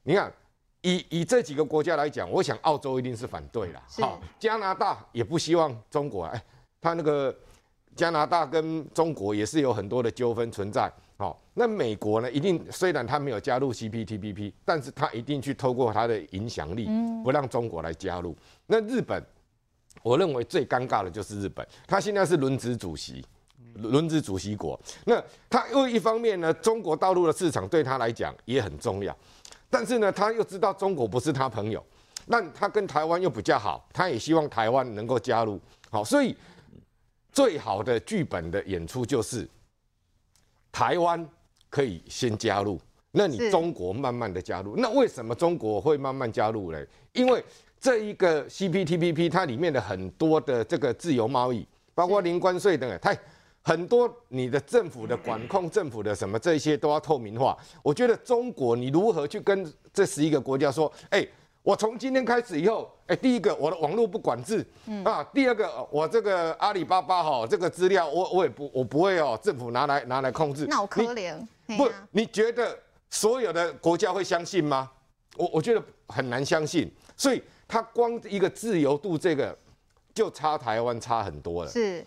[0.03, 0.29] 你看。
[0.83, 3.81] 以以这几个国家来讲，我想澳洲一定是反对了。
[3.99, 6.43] 好，加拿大也不希望中国哎，
[6.79, 7.35] 他那个
[7.95, 10.91] 加拿大跟中国也是有很多的纠纷存在。
[11.15, 16.89] 好，那美国呢，一定虽然他没有加入 CPTPP，但是他一定去透过他的影响力，
[17.23, 18.35] 不让中国来加入。
[18.65, 19.23] 那日本，
[20.01, 23.23] 我认为最尴尬的就是日本，他现在是轮值主席，
[23.75, 24.77] 轮值主席国。
[25.05, 29.15] 那他又一方面呢，中国大陆的市场对他来讲也很重要。
[29.73, 31.83] 但是呢，他又知道中国不是他朋友，
[32.27, 35.59] 那他跟台湾又比较好，他也希望台湾能够加入。
[35.89, 36.37] 好，所以
[37.31, 39.49] 最好的剧本的演出就是
[40.71, 41.27] 台湾
[41.71, 44.75] 可以先加入，那你中国慢慢的加入。
[44.77, 46.79] 那为什么中国会慢慢加入呢？
[47.13, 47.43] 因为
[47.79, 53.11] 这一个 CPTPP 它里面的很多的这个自由贸易，包括零关税等，它。
[53.63, 57.57] 很多你的政府的管控，政府的什么这些都要透明化。
[57.81, 61.25] 我觉得中国你如何去跟这十一个国家说，哎，
[61.61, 70.65] 我从今天开始以后，哎，第一个我的网络不管制，嗯啊，第二个我这个阿里巴巴哈这个资料我我也不我不会哦，政府拿来拿来控制。
[70.67, 71.39] 那我可怜。
[71.77, 72.77] 不，你觉得
[73.09, 74.91] 所有的国家会相信吗？
[75.37, 76.91] 我我觉得很难相信。
[77.15, 79.57] 所以它光一个自由度这个
[80.13, 81.71] 就差台湾差很多了。
[81.71, 82.05] 是。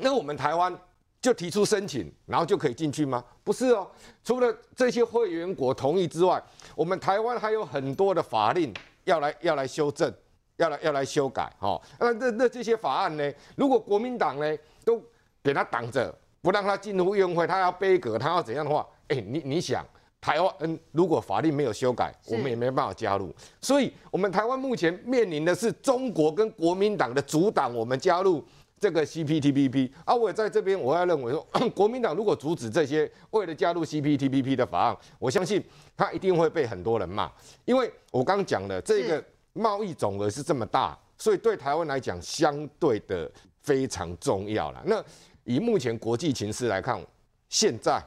[0.00, 0.76] 那我们台湾
[1.20, 3.22] 就提出申请，然后就可以进去吗？
[3.44, 3.86] 不是哦，
[4.24, 6.42] 除了这些会员国同意之外，
[6.74, 8.72] 我们台湾还有很多的法令
[9.04, 10.10] 要来要来修正，
[10.56, 11.52] 要来要来修改。
[11.60, 13.32] 哦，那那那这些法案呢？
[13.54, 15.02] 如果国民党呢都
[15.42, 18.86] 给他挡着，不让他进入院会，他要杯葛，他要怎样的话？
[19.08, 19.84] 哎，你你想，
[20.22, 23.34] 台湾嗯，如果法令没有修改，我们也没办法加入。
[23.60, 28.42] 所以，我们台湾目前面临的是中国跟国民党的阻挡我们加入。
[28.80, 35.62] 这个 CPTPP 啊，我也在这边，我要认为说， 国民党如果阻止这些为了加入 CPTPP 的法案，我相信
[35.94, 37.30] 他一定会被很多人骂，
[37.66, 39.22] 因为我刚讲的这个
[39.52, 44.82] 贸易总额是这么大，所以对台湾来讲相对的非常重要了。
[44.86, 45.04] 那
[45.44, 46.98] 以目前国际情势来看，
[47.50, 48.02] 现在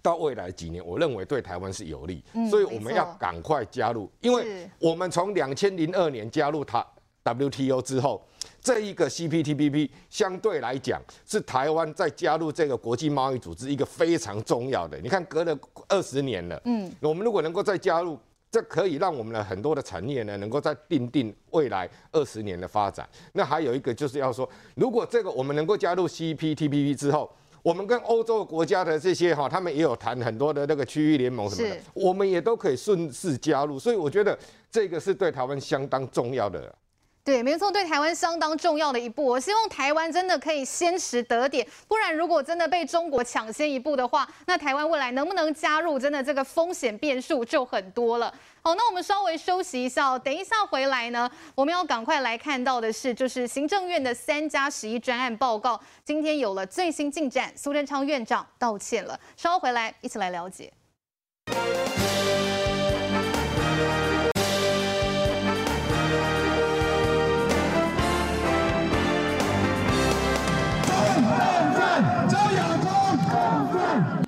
[0.00, 6.86] 到未来几年，我认为对台湾是有利，所以我们要赶快加入，因为我们从两千零二年加入它
[7.24, 8.24] WTO 之后。
[8.62, 14.98] 这一个 CPTPP 相对来讲是台湾在加入这个国际贸易组织一个非常重要的。
[14.98, 15.58] 你看，隔了
[15.88, 18.18] 二十年了，嗯，我们如果能够再加入，
[18.50, 23.08] 这可以让我们的很多的产业呢，能够再定定未来二十年的发展。
[23.32, 27.30] 那还有一个就是要说，如果这个我们能够加入 CPTPP 之后，
[27.62, 33.78] 我们跟欧洲国家的这些哈，他们也有谈很多的那个区域联盟什么的，我们也都可以顺势加入。
[33.78, 34.38] 所以我觉得
[34.70, 36.74] 这个是对台湾相当重要的。
[37.22, 39.24] 对，没错，对台湾相当重要的一步。
[39.24, 48.32] 我希望台湾真的可以先时得点，不然如果真的被中国抢先一步的话，那台湾未来能不能加入，真的这个风险变数就很多了。
[48.62, 59.18] 好，那我们稍微休息一下，等一下回来呢，我们要赶快来看到的是，就是行政院的三加十一专案报告，今天有了最新进展，苏贞昌院长道歉了。
[59.36, 60.72] 稍后回来一起来了解。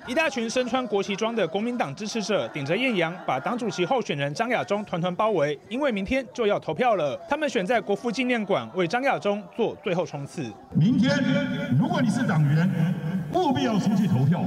[0.05, 7.17] 一大群身穿国旗装的国民党支持者顶着艳阳，把党主席候选人张亚中团团包围，因为明天就要投票了。
[7.29, 10.43] 他们选在国父纪念馆为张亚中做最后冲刺。
[10.71, 11.17] 明天，
[11.79, 12.69] 如果你是党员，
[13.31, 14.43] 务必要出去投票。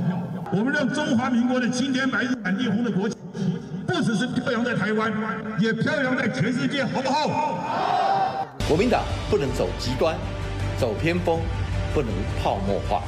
[0.52, 3.16] 我们让中华民国的青天白日满地红的国旗，
[3.86, 5.10] 不只是飘扬在台湾，
[5.58, 8.46] 也飘扬在全世界，好不好？
[8.68, 10.14] 国民党不能走极端，
[10.76, 11.40] 走偏锋，
[11.94, 12.10] 不能
[12.42, 13.02] 泡沫化。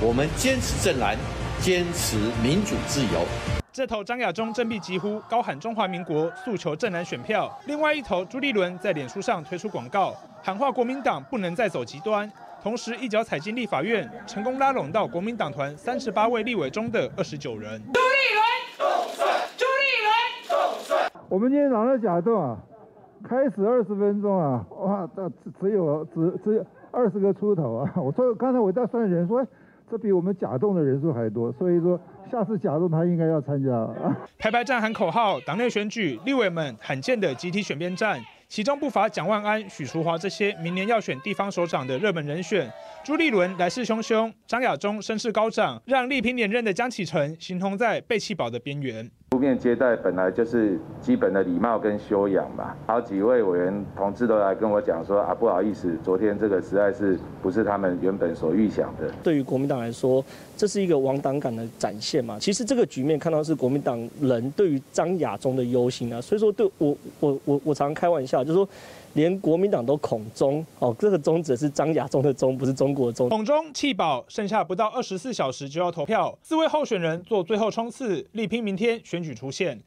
[0.00, 1.14] 我们坚持正蓝。
[1.60, 3.20] 坚持民主自由。
[3.72, 7.50] 这头张亚中振臂疾呼，高喊中华民国，诉求正南选票。
[7.66, 12.30] 另外一头朱立伦在脸书上推出广告，喊话国民党不能再走极端，
[12.62, 17.80] 同时一脚踩进立法院，成功拉拢到国民党团三十八位立委中的二十九人。
[17.92, 18.44] 朱立伦！
[19.56, 22.56] 朱立伦，我们今天早上假动啊，
[23.28, 27.92] 开始二十分钟啊，哇，只只有只只有二十个出头啊！
[27.96, 29.44] 我说刚才我在算人说。
[29.90, 31.98] 这比我们假动的人数还多，所以说
[32.30, 33.70] 下次假动他应该要参加。
[34.38, 42.70] 排排站喊口号，党内选举，立委们罕见的集体选边站，其中不乏蒋万安、许淑华这些明年要选地方首长的热门人选。
[43.02, 49.10] 朱立伦来势汹汹，张亚中声势高涨，让力拼连任的江启臣形同在被弃保的边缘。
[49.30, 59.12] 书面接待本来就是基本的礼貌跟修养嘛，好几位委员同志都来跟我讲说啊，不好意思，昨天这个实在是不是他们原本所预想的。
[59.22, 60.24] 对于国民党来说，
[60.56, 62.38] 这是一个亡党感的展现嘛。
[62.38, 68.66] 其实这个局面看到是国民党人对于张亚中的忧心啊，所以说对我我我我常常开玩笑，就是说。
[69.14, 73.28] 连国民党都恐中哦，这个中指是张亚中的中，不是中国的中。
[73.30, 79.82] 恐中弃保，剩下不到二十四小时就要投票，四位候选人做最后冲刺，力拼明天选选举出现。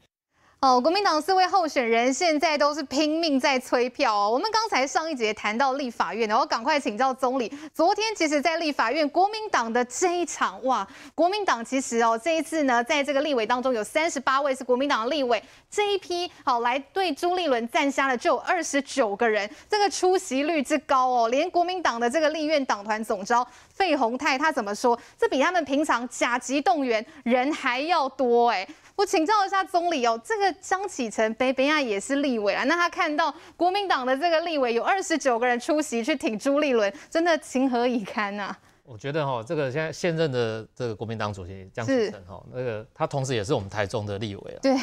[0.60, 4.30] 哦，国民党四位候选人现在都是拼命在催票哦。
[4.30, 7.52] 我们刚才上一节谈到立法院，然后赶快请教总理。
[7.74, 24.96] 昨天其实，在立法院，国民党的这一场哇，国民党其实哦，这一次呢，在这个立委当中有三十八位是国民党的立委，这一批好来对朱立伦赞瞎了，就有二十九个人，这个出席率之高哦，连国民党的这个立院党团总召费鸿泰他怎么说？
[25.18, 28.64] 这比他们平常甲级动员人还要多哎。
[29.02, 38.56] 我请教一下总理哦，这个江启臣北北亚也是立委啊，那他看到国民党的这个立委有二十九个人出席去挺朱立伦，真的情何以堪啊？
[38.84, 44.58] 我觉得哈，这个现在现任的这个国民党主席江启臣哈，那个他同时也是我们台中的立委啊。
[44.62, 44.76] 对。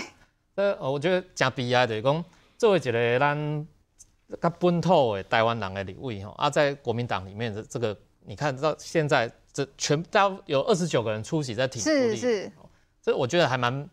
[0.55, 2.25] 呃，我觉得讲悲哀的，讲
[2.57, 3.67] 作为一个咱
[4.41, 7.95] 较本土的台湾人的立委哈，啊，在国民党里面的这个，
[8.25, 12.17] 你看到现在这全都有二十九个人出席在挺朱立伦。
[12.17, 12.51] 是是。
[13.01, 13.89] 这我觉得还蛮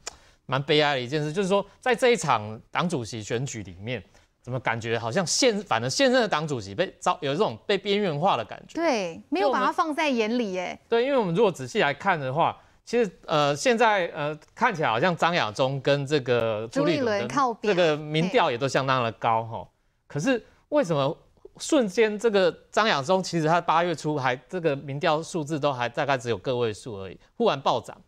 [0.46, 4.02] 蛮悲哀的一件事，就是说，在这一场党主席选举里面，
[4.40, 8.74] 怎么感觉好像现反正现任的党主席被遭有这种被边缘化的感觉？
[8.74, 10.78] 对，没有把它放在眼里耶。
[10.88, 17.28] 对，因为我们如果仔细来看的话，其实呃，现在呃看起来好像张亚中跟这个朱立伦
[17.60, 19.68] 这个民调也都相当的高哈。
[20.06, 21.18] 可是为什么
[21.56, 28.00] 瞬间这个张亚中其实他八月初还这个民调数字都还大概只有个位数而已，忽然暴涨？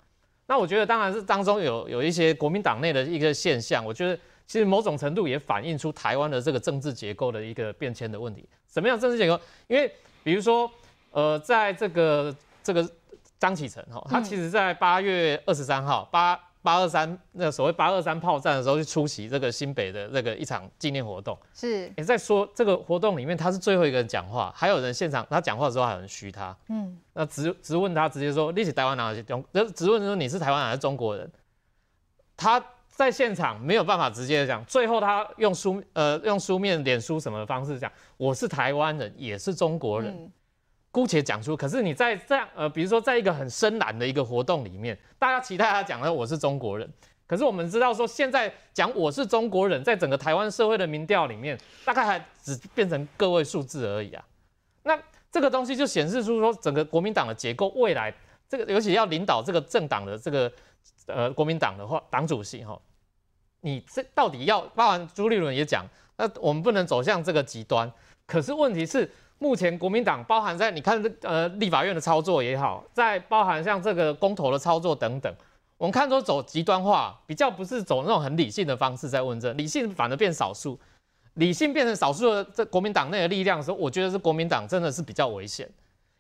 [0.49, 8.49] 那我觉得当然是当中有有一些国民党内的一个现象，我觉得其实某种程度也反映出台湾的这个政治结构的一个变迁的问题。
[8.67, 9.39] 什么样政治结构？
[9.69, 9.89] 因为
[10.25, 10.69] 比如说，
[11.13, 12.91] 呃，在这个这个
[13.39, 16.41] 张启程哈，他其实在八月二十三号八。
[16.69, 21.35] 八二三那个所谓八二三炮战的时候，去出席这个新北的这个一场纪念活动。
[21.55, 26.55] 是，也在说这个活动里面，他是最后一个人讲话，还有人现场他讲话的时候还有人嘘他。
[26.69, 29.43] 嗯，那直直问他，直接说你是台湾人还是中？
[29.51, 31.33] 就直问说你是台湾人还是中国人？
[32.37, 40.13] 他在现场没有办法直接讲，最后他用书呃用书面脸书什么的方式讲，我是台湾人，也是中国人。
[40.15, 40.31] 嗯
[40.91, 46.91] 姑且讲出，可是你在这样呃，比如说在一个很深蓝的一个活动里面，大家期待他讲的我是中国人，
[47.27, 54.25] 可是我们知道说现在讲我是中国人，在整个台湾社会的民调里面，大概还只变成个位数字而已啊。
[54.83, 54.99] 那
[55.31, 58.13] 这个东西就显示出说，整个国民党的结构未来
[58.49, 60.51] 这个，尤其要领导这个政党的这个
[61.07, 62.81] 呃国民党的话，党主席哈，
[63.61, 65.87] 你这到底要，包含朱立伦也讲，
[66.17, 67.93] 那我们不能走向这个极端，
[68.27, 69.09] 可是问题是。
[69.39, 75.33] 目前国民党包含在你看呃立法院的操作也好，在包含像这个公投的操作等等，
[75.77, 80.79] 我们看都走极端化，比较不是走那种很理性的方式在问政，理性反而变少数，
[81.35, 85.69] 理性变成少数的这国民党内的力量的时候，我觉得是国民党真的是比较危险。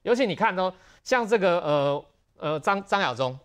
[0.03, 2.05] 尤其你看到像这个呃
[2.39, 3.37] 呃张张亚中，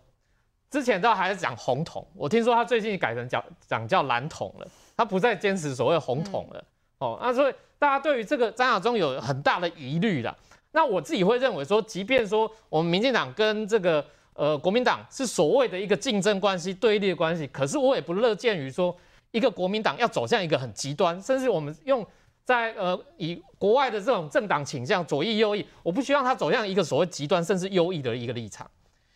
[0.70, 6.64] 之前都还是讲红统，我听说他最近改成讲讲叫蓝统了，他不再坚持所谓红统了。
[6.98, 10.34] 哦，那所以大家对于这个张亚中有很大的疑虑的。
[10.72, 18.96] 那我自己会认为说，即便说我们民进党跟这个呃国民党是所谓的一个竞争关系、对立的关系，可是我也不乐见于说
[19.30, 22.04] 一个国民党要走向一个很极端，甚至我们用
[22.44, 28.68] 在呃以国外的这种政党倾向左翼右翼，我不希望他走向一个所谓极端甚至右翼的一个立场，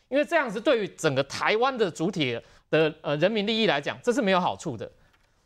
[0.09, 2.41] 因为这样子对于整个台湾的主体
[2.71, 4.89] 的呃人民利益来讲，这是没有好处的。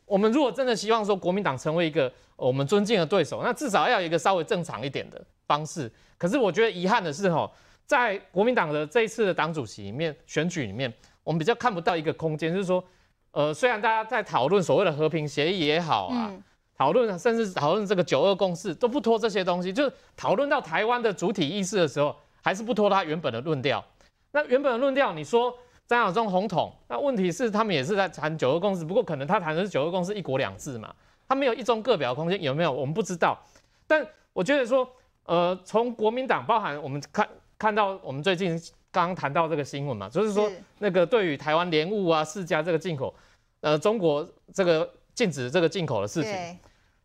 [0.04, 2.12] 我们如果真的希望说国民党成为一个
[2.46, 5.90] 我们尊敬的对手，那至少要有一个稍微正常一点的方式。
[6.18, 7.48] 可是我觉得遗憾的是，哈，
[7.86, 12.82] 在国民党的这一次的党主席里面选举里面，我们比较看不到一个空间，就是说，
[13.30, 16.32] 呃，虽然大家在讨论所谓的和平协议也好啊，
[16.76, 23.84] 讨论甚至讨论这个九二共识都不拖这些东西，就是讨论到台湾的主体意识的时候，还是不拖他原本的论调。
[24.32, 25.56] 那原本的论调，你说？
[25.84, 30.94] 张亚中红统，那问题是他们也是在谈九二共识，不过可能他谈的是九二共识一国两制嘛，
[31.32, 32.70] 他没有一中各表空间，有没有？
[32.70, 33.38] 我们不知道。
[33.86, 34.86] 但我觉得说，
[35.24, 37.26] 呃，从国民党包含我们看
[37.58, 38.50] 看到我们最近
[38.90, 43.14] 刚刚谈到这个新闻嘛，就是说那个对于台湾莲雾啊、释迦这个进口，
[43.62, 46.58] 呃，中国这个禁止这个进口的事情，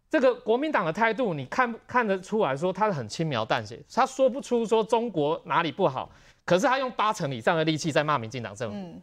[0.09, 6.11] 这个国民党的态度，你看看得出来说他是很轻描淡写，他说不出说中国哪里不好，
[6.43, 9.01] 可是他用八成以上的力气在骂民进党政府，嗯，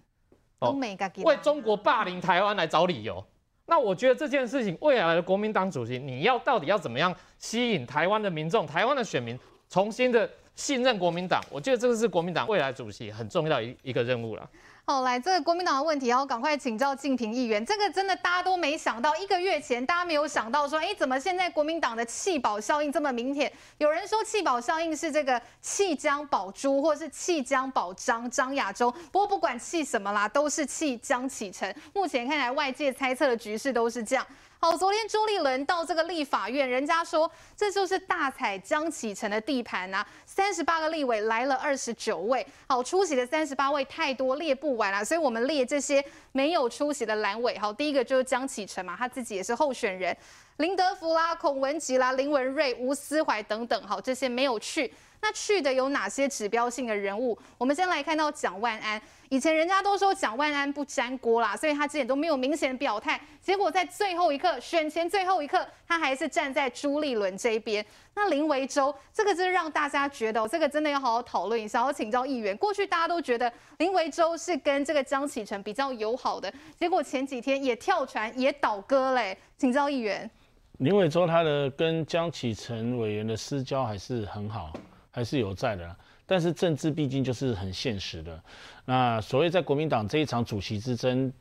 [0.59, 0.77] 哦，
[1.25, 3.25] 为中国霸凌台湾来找理由。
[3.67, 9.39] 那我觉得这件事情，未来的国民党主席，你要到底要怎么样吸引台湾的民众、台湾的选民
[9.69, 11.43] 重新的信任国民党？
[11.51, 14.49] 我觉得这个是国民党未来主席很重要一一个任务了。
[14.87, 17.65] 好，来这个国民党的问题，要赶快请教敬平议员。
[17.65, 23.51] 这个真的大家都没想到，一个月前大家没有想到说，哎，怎么现在国民党的弃保效应这么明显？
[23.79, 28.93] 有人说弃保效应是这个弃江保朱，或是弃江保张张亚中。
[29.11, 31.75] 不过不管弃什么啦，都是弃江启程。
[31.95, 34.27] 目前看来，外界猜测的局势都是这样。
[34.65, 46.03] 好，昨天朱立伦到这个立法院，人家说这就是大彩江启臣的地盘呐、三十八个立委来了二十九位，好，出席的三十八位太多列不完了，所以我们列这些
[46.33, 47.59] 没有出席的蓝委。
[47.59, 50.17] 好，第一个就是江启臣嘛，他自己也是候选人，
[50.57, 54.91] 林德福啦、孔文吉啦、林文瑞、吴思怀等等，好，这些没有去。
[55.21, 57.39] 那去的有哪些指标性的人物？
[57.57, 59.01] 我们先来看到蒋万安。
[59.35, 63.21] 以前人家都说蒋万安不沾锅啦，所以他之前都没有明显表态。
[63.43, 67.85] 结果在最后一刻，选前最后一刻，他还是站在朱立伦这一边。
[68.15, 71.85] 那林维洲，这个就是让大家觉得，这个真的要好好讨论一下。
[71.85, 79.37] 我请教议员，过去大家都觉得林维洲是跟这个江启臣比较友好的，结果前几天也跳船也倒戈嘞。
[79.59, 80.31] 请教议员，
[80.79, 84.73] 林维洲他的跟江启臣委员的私交还是很好。
[85.11, 85.97] 还是有在的，
[86.27, 88.43] 但是政治毕竟就是很现实的。
[88.85, 91.33] 那所谓在国民党这一场主席之争，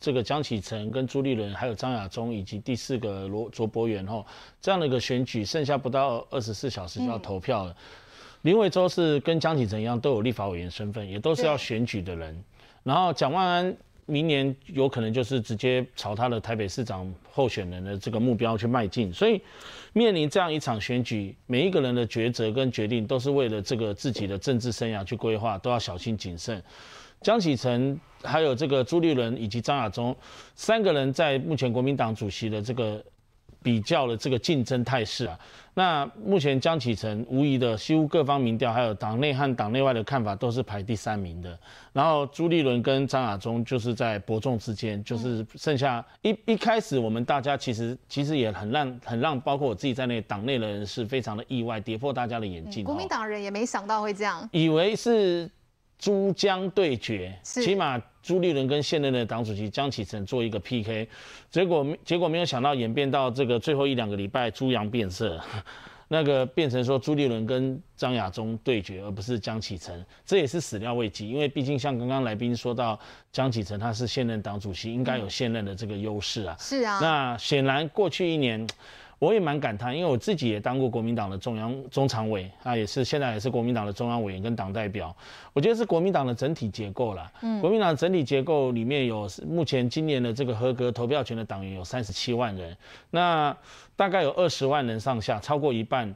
[0.00, 4.26] 这个江启臣跟朱立伦，还有张亚中以及第四个罗卓博元吼，
[4.60, 7.70] 这样的一个选举，剩下不到二十四小时就要投票了。
[7.70, 7.76] 嗯、
[8.42, 12.42] 林维洲是跟江启臣一样，都有立法委员身份，也都是要选举的人。
[12.82, 13.76] 然后蒋万安。
[14.06, 19.40] 明年有可能就是直接朝他的台北市长候选人的这个目标去迈进，所以
[19.92, 26.62] 面临这样一场选举，每一个人的抉择跟决定都是为了这个自己的政治生涯去规划，都要小心谨慎。
[27.20, 30.14] 江启臣还有这个朱立伦以及张亚中
[30.54, 33.02] 三个人在目前国民党主席的这个。
[33.62, 35.38] 比较了这个竞争态势啊，
[35.74, 41.58] 那目前江启臣无疑的，几乎各方民调还有党内和党内外的看法都是排第三名的。
[41.92, 52.84] 然后朱立伦跟张亚中就是在伯仲之间，就是剩下一一开始我们大家其实其实也很让很让包括我自己在内党内的人是非常的意外，跌破大家的眼镜。
[52.84, 55.50] 国民党人也没想到会这样，以为是。
[55.98, 61.08] 珠江对决，起码朱立伦跟现任的党主席江启臣做一个 PK，
[61.50, 65.40] 结果结果没有想到演变到这个最后一两个礼拜猪羊变色，
[66.08, 72.98] 那个变成说朱立伦跟张亚中对决，而不是江启臣，这也是始料未及，因为毕竟像刚刚来宾说到
[73.32, 76.56] 江启臣他是现任党主席，应该有现任的这个优势啊。
[76.60, 76.98] 是啊。
[77.02, 78.66] 那显然过去一年。
[79.22, 85.14] 我也蛮感叹，因为我自己也当过国民党的中央中常委，啊，也是现在也是国民党的中央委员跟党代表。
[85.52, 87.32] 我觉得是国民党的整体结构啦。
[87.40, 92.76] 嗯，国民党整体结构里面有目前今年的这个合格投票权的党员有三十七万人，
[93.10, 93.56] 那
[93.94, 96.12] 大概有二十万人上下，超过一半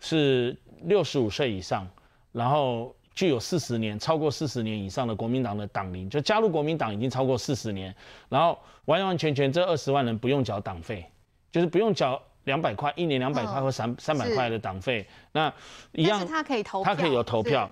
[0.00, 1.86] 是六十五岁以上，
[2.32, 7.94] 然后具有四十年超过四十年以上的国民党的党龄，就加入国民党已经超过四十年，
[8.28, 11.06] 然后完完全全这二十万人不用缴党费，
[11.52, 12.20] 就是不用缴。
[12.48, 15.52] 两百块，一年两百块或三三百块的党费，那
[15.92, 17.70] 一样，他可以投，他可以有投票。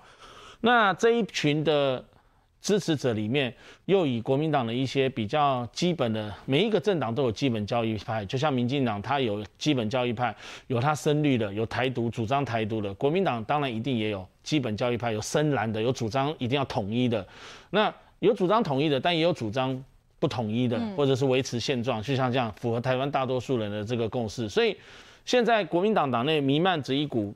[0.61, 2.05] 那这一群的
[2.61, 3.53] 支持者里面，
[3.87, 10.35] 又以国民党的一些比较基本的，每一个政党都有基本教育派，就像民进党，他有基本教育派，
[10.67, 12.93] 有他深绿的，有台独主张台独的。
[12.95, 17.27] 国民党当然一定也有基本教育派，有深蓝的，有主张一定要统一的。
[17.71, 19.83] 那有主张统一的，但也有主张。
[20.19, 24.49] 不统一的，或者是维持现状，就像这样符合台湾大多数人的这个共识。
[24.49, 24.77] 所以
[25.25, 27.35] 现在国民党党内弥漫着一股，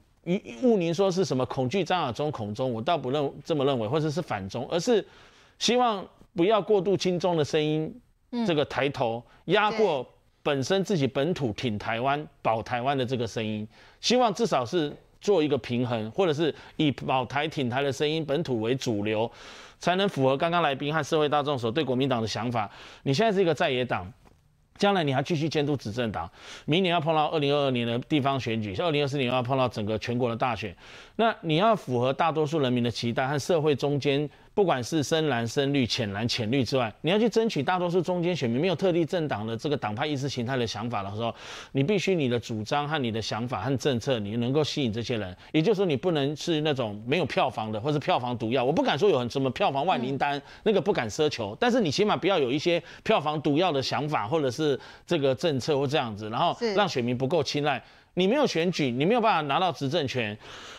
[0.63, 5.05] 误您说是什么恐惧张亚中恐中，我倒不认这么认为，或者是反中，而是
[5.59, 7.93] 希望不要过度亲中的声音，
[8.47, 10.07] 这个抬头压过
[10.43, 13.67] 本身自己本土挺台湾保台湾的这个声音，
[14.01, 19.31] 希望至少是做一个平衡，或者是以保台挺台的声音本土为主流。
[19.81, 22.71] 才能符合刚刚来宾和社会大众所对国民党的想法。
[23.03, 24.13] 你现在是一个在野党，
[24.77, 26.31] 将来你还继续监督执政党，
[26.67, 30.77] 明年要碰到二零二二年的地方选举，二零二四年要碰到整个全国的大选。
[31.17, 34.31] 那你要符合大多数人民的期待和社会中间。
[34.61, 41.35] 不管是深蓝、深绿、浅蓝、浅绿之外，你要去争取大多数中间选民，没有特定政党的这个党派意识形态的想法的时候，
[41.73, 45.35] 你必须你的主张和你的想法和政策，你能够吸引这些人。
[45.53, 48.63] 也就是说，你不能是那种没有票房的，或是票房毒药。
[48.63, 57.83] 我不敢说有什么票房万灵丹，嗯、那个不敢奢求，但是你起码不要有一些票房毒药的想法，或者是这个政策或这样子，然后让选民不够青睐。
[58.15, 60.37] 你没有选举，你没有办法拿到执政权，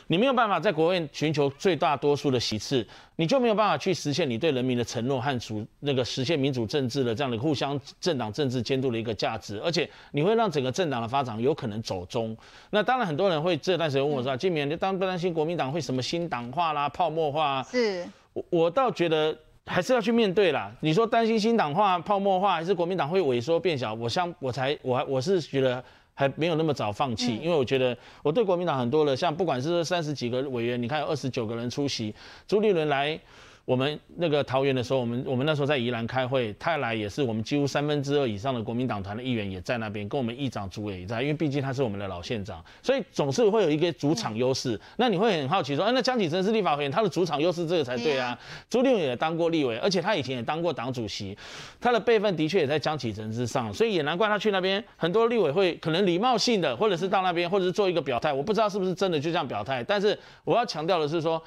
[0.08, 12.36] 你没有办法在国会寻求最大多数的席次，你就没有办法去实现你对人民的承诺和主那个实现民主政治的这样的互相政党政治监督的一个价值，而且你会让整个政党的发展有可能走中。
[12.70, 20.70] 那当然很多人会这段时间问我说：“金、嗯、绵，你担不担心国民党会什么新党化啦、泡沫化、啊？”是，我我倒觉得还是要去面对啦。
[20.82, 23.94] 你说担心新党化、泡沫化，还是国民党会萎缩变小？
[23.94, 25.82] 我相我才我还我是觉得。
[26.14, 32.14] 还没有那么早放弃，因为我觉得我对国民党很多的，像不管是三十几个委员，你看有二十九个人出席，
[32.48, 33.20] 朱立伦来。
[33.64, 44.80] 我们那个桃园的时候，我们我们那时候在宜兰开会，泰来也是我们几乎三分之二以上的国民党团的议员也在那边，跟我们议长主委也在，因为毕竟他是我们的老县长，所以总是会有一个主场优势。
[44.98, 48.38] 那你会很好奇说，哎、啊，那江启臣是立法委员，他的主场优势这个才对啊。
[48.70, 51.38] 朱立伦也当过立委，而且他以前也当过党主席，
[51.80, 61.42] 他的辈分的确也在江启臣之上，所以也难怪他去那边很多立委会可能礼貌性的，或者是到那边，或者是做一个表态，我不知道是不是真的就这样表态，但是我要强调的是说。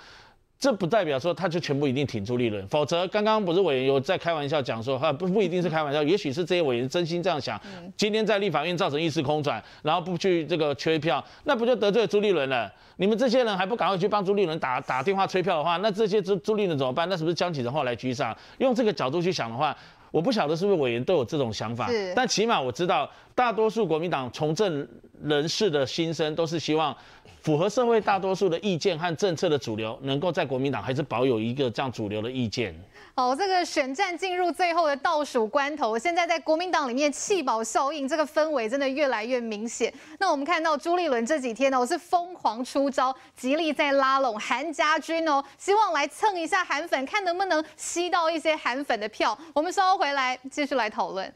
[0.59, 7.61] 这不代表说他就全部一定挺朱立伦，否则刚刚不是委员有在开玩笑讲说，哈不不一定是开玩笑，也许是这些委员真心这样想。
[7.97, 12.73] 今天在立法院造成一时空转，然后不去这个催票，那不就得罪朱立伦了？
[12.97, 17.07] 你们这些人还不赶快去帮朱立伦打打电话催票的话，那这些朱朱立伦怎么办？
[17.09, 18.35] 那是不是江启臣后来居上？
[18.59, 19.77] 用这个角度去想的话，
[20.11, 24.87] 我不晓得是不是委员都有这种想法，但起码我知道大多数国民党从政
[25.23, 26.97] 人士的心声都是希望。
[27.43, 32.75] 符合社会大多数的意见和政策的主流，能够在国民党还是保有一个这样主流的意见。
[33.15, 39.93] 好，这个选战进入最后的倒数关头，现在在国民党里面弃保效应，这个氛围真的越来越明显。
[40.19, 49.39] 那我们看到朱立伦这几天呢，我是疯狂出招，极力在拉拢韩家军哦，希望来蹭一下韩粉，看能不能吸到一些韩粉的票。
[49.53, 51.31] 我们稍后回来继续来讨论。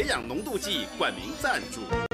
[0.00, 2.09] 培养浓度计冠名赞助。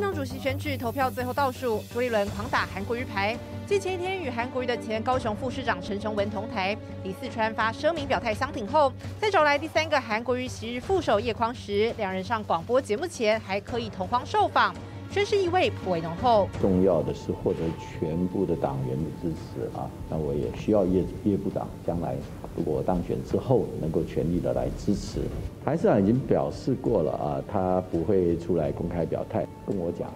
[0.00, 3.36] 民党主席选举投票最后倒数，朱立伦狂打韩国瑜牌。
[3.66, 6.74] 继前一天与韩国瑜的前高雄副市长陈雄文同台，
[7.04, 8.90] 李四川发声明表态相挺后，
[9.20, 14.74] 再找来第三个韩国瑜昔日副手叶匡时，两人上广播节目前还可以同框受访，
[15.10, 16.48] 宣誓意味颇为浓厚。
[16.60, 22.16] 重要的是获得全部的党员的支持啊，那我也需要叶叶部长将来
[22.56, 25.22] 如果当选之后能够全力的来支持。
[25.64, 30.10] 韩市长已经表示过了啊，他不会出来公开表态，跟我讲。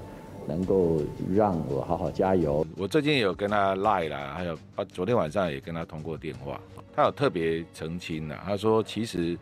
[0.47, 1.01] 能够
[1.33, 2.67] 让我好好加油。
[2.77, 6.61] 我最近有跟他赖了，还有啊，昨天晚上也跟他通过电话，
[6.95, 9.33] 他有特别澄清了，他说其实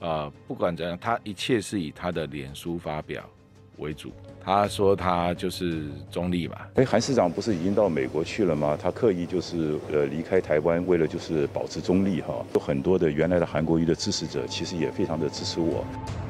[0.00, 3.22] 啊、呃，不管怎样，他一切是以他的脸书发表
[3.80, 4.12] 为主。
[4.42, 6.56] 他说他就是中立嘛。
[6.74, 8.78] 哎，韩市长不是已经到美国去了吗？
[8.80, 12.34] 他刻意就是呃离开台湾，为了就是保持中立哈。
[12.54, 15.84] 有很多的原来的韩国瑜的支持者，其实也非常的支持我。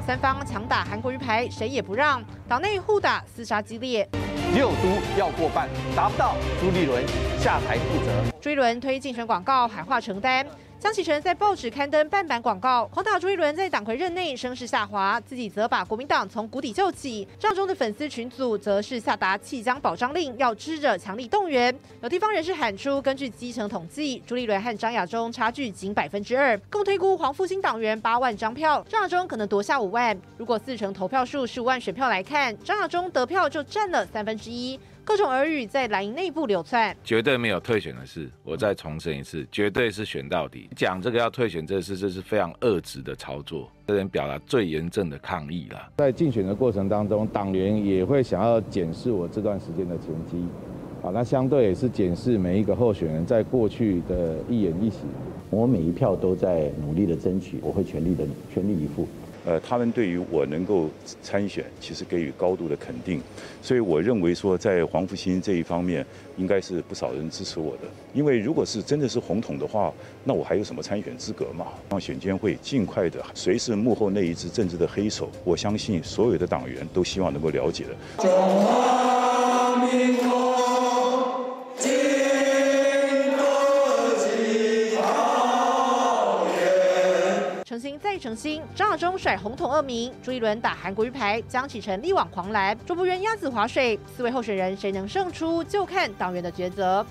[0.05, 4.07] 三方强打韩国瑜牌，谁也不让，党内互打厮杀激烈。
[4.53, 7.01] 六都要过半，达不到，朱立伦
[7.39, 8.11] 下台负责。
[8.41, 10.45] 朱立伦推竞选广告，喊话承担。
[10.81, 17.27] 江启臣在报纸刊登半版广告，狂打朱立伦在党魁任内声势下滑，自己则把国民党从谷底救起。
[17.37, 21.73] 张亚中的粉丝群组则是下达弃江保障令，要支着强力动员。
[22.01, 30.19] 有地方人士喊出，根据基层统计，朱立伦和张亚中差距仅百分之二，共推估黄复兴党员八万张票，张亚中可能夺下五万。
[30.35, 34.79] 如果四成投票数十五万选票来看，张亚中得票就占了三分之一。
[35.03, 38.29] 各种耳语在蓝营内部流窜，绝对没有退选的事。
[38.43, 40.69] 我再重申一次，绝对是选到底。
[40.75, 45.89] 讲这个要退选这事，这是非常恶质的操作，这人表达最严正的抗议了。
[45.97, 50.45] 在竞选的过程当中，党员也会想要检视我这段时间的成绩，
[51.01, 55.01] 好，那相对也是检视每一个候选人在过去的一言一行。
[55.49, 58.23] 我每一票都在努力的争取，我会全力的
[58.53, 59.05] 全力以赴。
[59.45, 60.89] 呃，他们对于我能够
[61.21, 63.21] 参选，其实给予高度的肯定，
[63.61, 66.05] 所以我认为说，在黄复兴这一方面，
[66.37, 67.87] 应该是不少人支持我的。
[68.13, 69.91] 因为如果是真的是红统的话，
[70.23, 71.67] 那我还有什么参选资格嘛？
[71.89, 75.29] 让选监会尽快的，谁是幕后那一支政治的黑手？
[75.43, 77.95] 我相信所有的党员都希望能够了解的。
[87.71, 97.05] 再成心，张亚中甩红桶恶名，朱一伦打韩国瑜牌，江启臣力挽狂澜，卓博源鸭子划水，四位候选人谁能胜出，就看党员的抉择。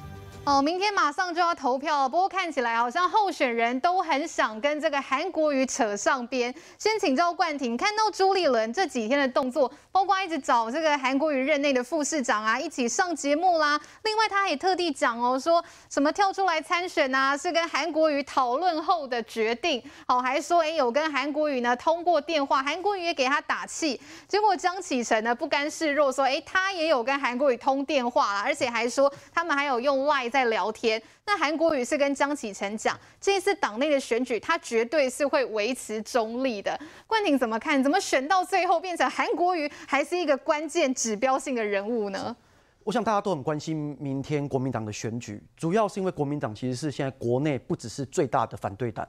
[0.44, 6.52] 哦，明天马上就要投票，不过看起来好像候选人都很想跟这个韩国瑜扯上边。
[6.78, 13.78] 先请教冠廷，看到朱立伦这几天的动作，包括一直找这个韩国瑜任内的副市长啊一起上节目啦。
[14.04, 19.82] 另外，他也特地讲哦，说什么跳出来参选啊，是跟韩国瑜讨论后的决定。
[20.06, 24.00] 好，还说哎有跟韩国瑜呢通过电话，韩国瑜也给他打气。
[24.26, 30.30] 结果江启臣呢不甘示弱，说哎他也有跟韩国瑜通电话啦，而且还说他们还有用 LINE。
[30.30, 36.78] 在聊天，那韩国瑜是跟江启臣讲，这一次党内的选举，他绝对是会维持中立的。
[37.06, 37.82] 冠廷怎么看？
[37.82, 42.36] 怎么选到最后变成韩国瑜还是一个关键指标性的人物呢？
[42.84, 49.06] 我想大家都很关心明天国民党的选举，主要是因为国民党其实是现在国内不只是最大的反对党，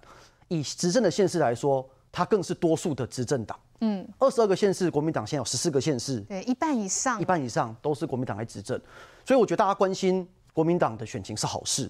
[0.47, 3.57] 以执政的县市来说，它更是多数的执政党。
[3.80, 8.80] 嗯，二十二个县市，国民党现在有十四个县市，对，一半以上，一半以上都是国民党来执政，
[9.26, 10.28] 所以我觉得大家关心。
[10.53, 11.89] 国民党的选情是好事，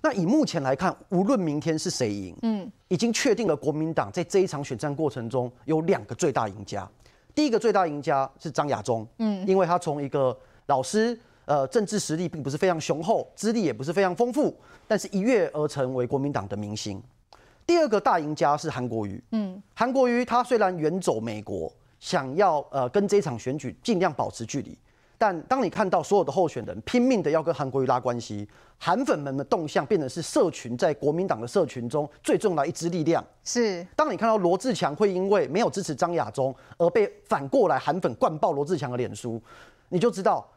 [0.00, 6.88] 那以目前来看，无论明天是谁赢，嗯，已经确定了国民党在这一场选战过程中有两个最大赢家。
[7.38, 10.36] 第一个最大赢家是张亚中，嗯，因为他从一个
[10.66, 14.52] 老师，呃，政治实力并不是非常雄厚，资历也不是非常丰富，
[14.88, 17.00] 但是一跃而成为国民党的明星。
[17.64, 24.76] 第二个大赢家是韩国瑜，嗯，韩国瑜他虽然远走美国，想要呃跟这一场选举尽量保持距离。
[25.20, 28.48] 但当你看到所有的候选人拼命的要跟韩国瑜拉关系，
[28.78, 33.22] 韩粉们的动向变成是社群在国民党的社群中最重要的一支力量。
[33.42, 39.42] 是，当你看到罗志强会因为没有支持张亚中而被反过来韩粉灌爆罗志强的脸书，
[39.88, 40.48] 你就知道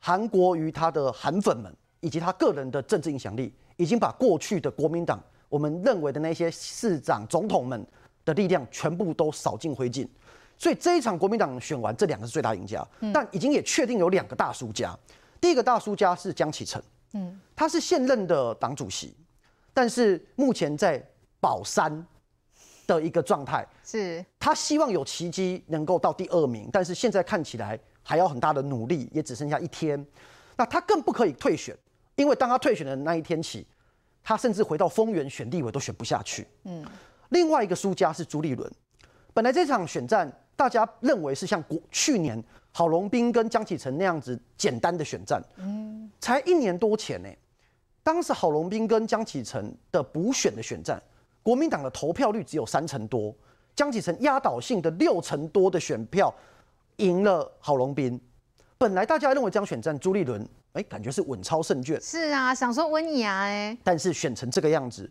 [0.00, 7.86] 韩国瑜他的韩粉们以及他个人的政治影响力，已经把过去的国民党我们认为的那些市长、总统们
[8.24, 10.04] 的力量全部都扫进灰烬。
[10.58, 12.84] 所以这一场国民党选完，这两个是最大赢家，
[13.14, 14.92] 但已经也确定有两个大输家。
[15.40, 16.82] 第一个大输家是江启臣，
[17.12, 19.14] 嗯，他是现任的党主席，
[19.72, 21.00] 但是目前在
[21.40, 22.04] 保三
[22.88, 30.04] 的一个状态，是他希望有奇迹能够到第二名，但是现在看起来还要很大的努力，也只剩下一天。
[30.56, 31.72] 那他更不可以退选，
[32.16, 33.64] 因为当他退选的那一天起，
[34.24, 36.48] 他甚至回到丰原选立委都选不下去。
[36.64, 36.84] 嗯，
[37.28, 38.68] 另外一个输家是朱立伦，
[39.32, 40.28] 本来这场选战。
[40.58, 42.42] 大家认为是像国去年
[42.72, 47.28] 郝龙斌跟江启臣那样子简单的选战，嗯，才一年多前呢，
[48.02, 51.00] 当时郝龙斌跟江启臣的补选的选战，
[51.44, 53.32] 国民党的投票率只有三成多，
[53.76, 56.34] 江启臣压倒性的六成多的选票
[56.96, 58.20] 赢了郝龙斌。
[58.76, 65.08] 本来大家认为这场选战朱立伦，哎，感觉是稳操胜券，是啊，想说温雅哎，但是选成这个样子。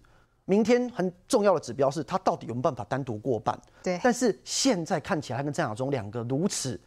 [0.50, 3.60] 明天很重要的指标是他到底有没有办法单独过半？
[3.84, 4.00] 对。
[4.02, 6.80] 但是现在看起来，他跟张亚中两个如此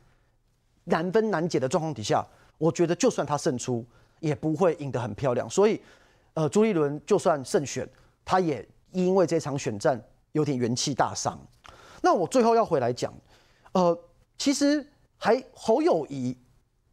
[0.84, 3.86] 难分难解的状况底下，我觉得就算他胜出，
[4.18, 5.48] 也不会赢得很漂亮。
[5.50, 5.78] 所以，
[6.32, 7.86] 呃，朱立伦就算胜选，
[8.24, 10.02] 他也因为这场选战
[10.32, 11.38] 有点元气大伤。
[12.00, 13.12] 那我最后要回来讲，
[13.72, 13.96] 呃，
[14.38, 14.82] 其实
[15.18, 16.34] 还侯友宜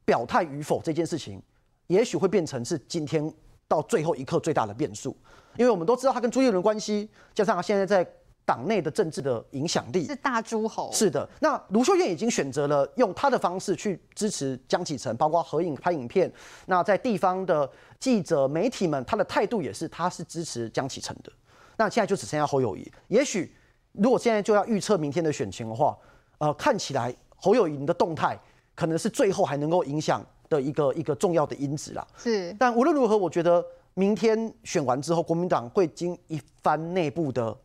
[0.03, 1.41] 表态与否这件事情，
[1.87, 3.33] 也许会变成是今天
[3.69, 5.15] 到最后一刻最大的变数。
[5.57, 8.07] 因为我们都知道他跟朱立伦关系，加上他现在在
[8.45, 10.89] 党内的政治的影响力是大诸侯。
[10.93, 16.31] 是的，那卢秀燕已经选择了用他的方式去支持江启臣，包括合影拍影片。
[16.67, 21.31] 那在地方的记者媒体们，他的态度也是他是支持江启臣的。
[21.75, 22.89] 那现在就只剩下侯友宜。
[23.09, 23.53] 也许
[23.91, 25.97] 如果现在就要预测明天的选情的话，
[26.37, 28.39] 呃，看起来侯友宜的动态
[28.75, 32.07] 可能是最后还能够影响的一个一个重要的因子啦。
[32.17, 33.61] 是，但无论如何，我觉得。
[33.97, 37.57] 明天选完之后，国民党会经一番内部的，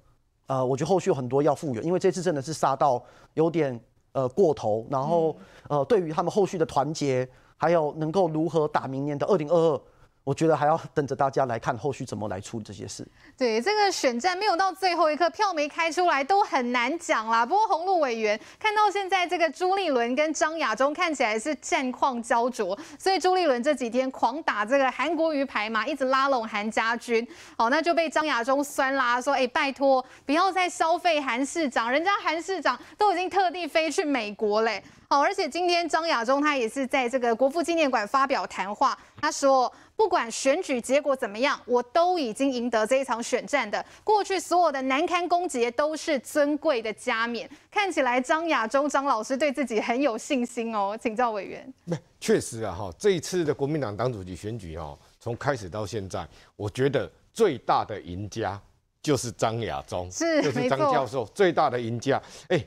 [0.46, 3.04] 呃，我觉得后续有很多要复原，因为这次真的是杀到
[3.34, 3.78] 有点
[4.12, 5.36] 呃过头，然后
[5.68, 7.28] 呃，对于他们后续的团结，
[7.59, 9.80] 还有能够如何打明年的二零二二。
[10.24, 13.05] 我觉得还要等着大家来看后续怎么来处理这些事。
[13.36, 17.44] 对，这个选战没有到最后一刻，票没开出来都很难讲啦。
[17.44, 27.27] 不过鸿路委员看到现在这个朱立伦跟张亚中看起来是战况胶着，所以朱立伦这几天狂打这个韩国瑜牌嘛，一直拉拢韩家军。
[27.57, 34.81] 好，那就被张亚中酸啦，说哎，拜托不要再消费韩市长，人家韩市长都已经特地飞去美国嘞。
[35.12, 39.70] 好，而且今天张亚中他也是在这个国父纪念馆发表谈话，他说。
[39.94, 43.84] 不管选举结果怎么样，我都已经赢得这一场选战的。
[44.02, 47.48] 过去所有的难堪攻击都是尊贵的加冕。
[47.70, 51.72] 看起来张亚中张老师对自己很有信心哦，请教委员。
[51.84, 56.26] 没，确实啊，哈，这一次的国民党党主席选举哦，从开始到现在，
[56.56, 58.60] 我觉得最大的赢家
[59.01, 62.20] 就是张亚中，是就是张教授最大的赢家。
[62.48, 62.66] 哎、欸，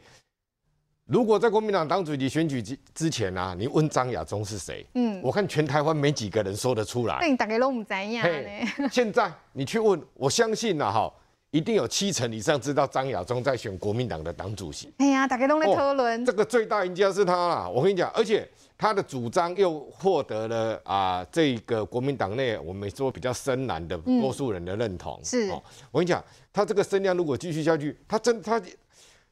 [1.05, 4.85] 如果在国民党党主席选举之之前啊，你问张亚中是谁？
[4.95, 7.17] 嗯，我看全台湾没几个人说得出来。
[7.21, 8.89] 那你大概都不知呀呢？
[8.91, 11.13] 现在你去问，我相信啊，哈。
[11.51, 14.93] 一定有七成以上知道张亚中在选国民党的党主席。
[14.97, 17.69] 哎呀，大家都在讨论、哦，这个最大赢家是他啦。
[17.69, 18.45] 我跟你讲，而且
[18.77, 25.17] 他的主张又获得了啊、呃，这个国民党内我们说比较深蓝的多数人的认同。
[25.21, 26.21] 嗯、是、哦，我跟你讲，
[26.51, 28.61] 他这个声量如果继续下去，他真他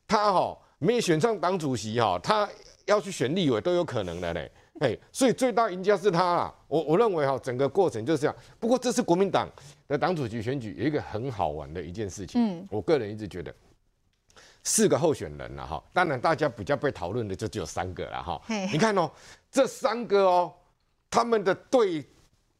[0.07, 2.47] 他哈、哦、没有选上党主席哈、哦，他
[2.85, 4.51] 要去选立委都有可能的嘞。
[4.79, 6.53] 哎，所以最大赢家是他啦！
[6.67, 8.35] 我我认为哈，整个过程就是这样。
[8.59, 9.47] 不过这次国民党
[9.87, 13.53] 的党主席选举有一个很好玩的一件事情，嗯，我个人一直觉得
[14.63, 18.41] 四个候选人了哈，当然大家比较被讨论的就只有三个了哈。
[18.71, 19.09] 你看哦，
[19.51, 20.51] 这三个哦，
[21.09, 22.03] 他们的对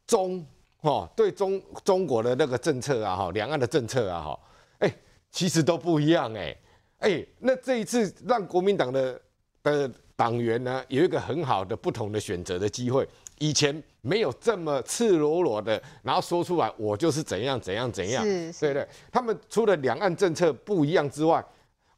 [0.06, 0.46] 中
[0.78, 4.40] 哈对中中国的那个政策啊哈，两岸的政策啊哈，
[4.78, 4.94] 哎，
[5.32, 6.56] 其实都不一样哎
[7.04, 9.20] 哎，那这一次让国民党的
[9.62, 9.90] 的。
[10.16, 13.04] 党员呢有一个很好的不同的选择的机会，
[13.40, 18.88] 以前没有这么赤裸裸的，然后说出来我就是怎样怎样怎样，是是对不对？
[19.10, 21.44] 他们除了两岸政策不一样之外，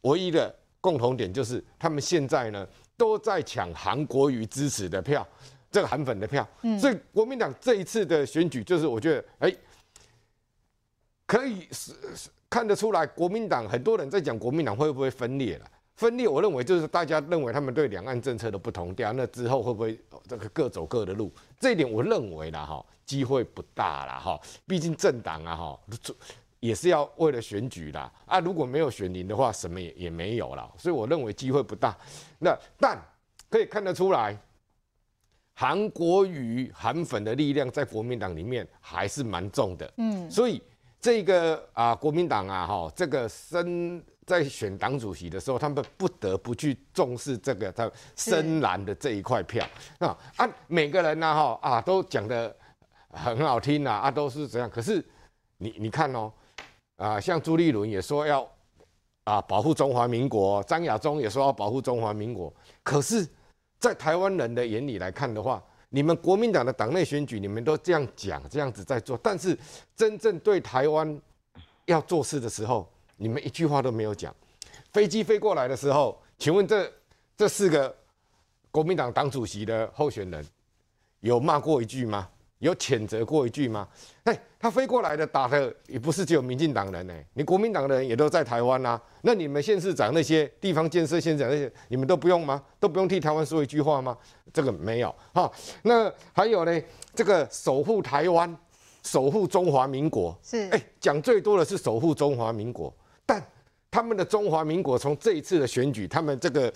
[0.01, 2.67] 唯一的共同点就是他们现在呢
[2.97, 5.29] 都在抢韩国瑜支持的票，
[5.71, 6.49] 这个韩粉的票。
[6.63, 9.55] 嗯，所以国民党这一次的选举，就是我觉得哎，
[11.27, 11.93] 可以是
[12.57, 15.71] 看得出来，国民党很多人在讲国民党会不会分裂了。
[15.95, 21.31] 分裂，我认为就是大家认为他们对两岸政策的不同调，那之后会不会这个各走各的路？
[21.61, 25.79] 这一点我认为啦哈，机会不大啦哈，毕竟政党啊哈，
[26.61, 31.95] 也是要为了选举啦啊，如果没有选赢的话，什么也也没有了，所以我认为机会不大。
[32.39, 32.99] 那但
[33.51, 34.35] 可以看得出来，
[35.53, 40.63] 韩国瑜韩粉的力量在国民党里面还是蛮重的，嗯，所以
[41.07, 44.05] 这个啊国民党啊哈，这个深。
[44.27, 49.65] 在选党主席的时候，他们不得不去重视这个他深蓝的这一块票
[50.01, 50.49] 啊啊！
[50.67, 52.53] 每个人呢，哈啊，都讲得
[53.11, 54.69] 很好听呐啊，都是这样。
[54.69, 55.01] 可是
[55.59, 56.33] 你你看哦
[56.97, 58.45] 啊，像朱立伦也说要
[59.23, 62.53] 啊保护中华民国，张亚中也说要保护中华民国。
[62.83, 63.25] 可是，
[63.79, 69.57] 在台湾人的眼里来看的话，你们国民党的党内选举，你们都这样讲，这样子在做，但是
[69.95, 71.21] 真正对台湾
[71.87, 72.89] 要做事的时候。
[73.19, 74.35] 你们一句话都没有讲，
[74.93, 76.93] 飞机飞过来的时候，请问这
[77.35, 77.97] 这四个
[78.71, 80.47] 国民党党主席的候选人
[81.21, 82.29] 有骂过一句吗？
[82.59, 83.89] 有谴责过一句吗？
[84.25, 89.01] 哎，他飞过来的打的也不是只有民进党人呢，你国民党的人也都在台湾呐。
[89.23, 92.61] 那你们县市长那些地方建设县长那些，你们都不用吗？
[92.81, 94.19] 都不用替台湾说一句话吗？
[94.53, 95.49] 这个没有哈。
[95.83, 96.83] 那还有呢，
[97.15, 98.59] 这个守护台湾、
[99.05, 102.93] 守护中华民国是哎，讲最多的是守护中华民国。
[103.25, 103.41] 但
[103.89, 106.73] 他们的中华民国从这一次的选举，他们这个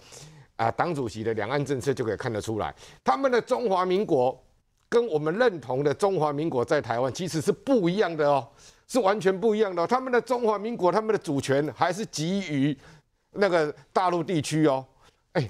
[0.55, 2.73] 啊党主席的两岸政策就可以看得出来，
[3.03, 4.41] 他们的中华民国
[4.91, 8.47] 跟我们认同的中华民国在台湾其实是不一样的哦，
[8.87, 9.87] 是完全不一样的哦。
[9.87, 12.77] 他们的中华民国，他们的主权还是基于
[13.31, 14.85] 那个大陆地区哦。
[15.33, 15.49] 哎，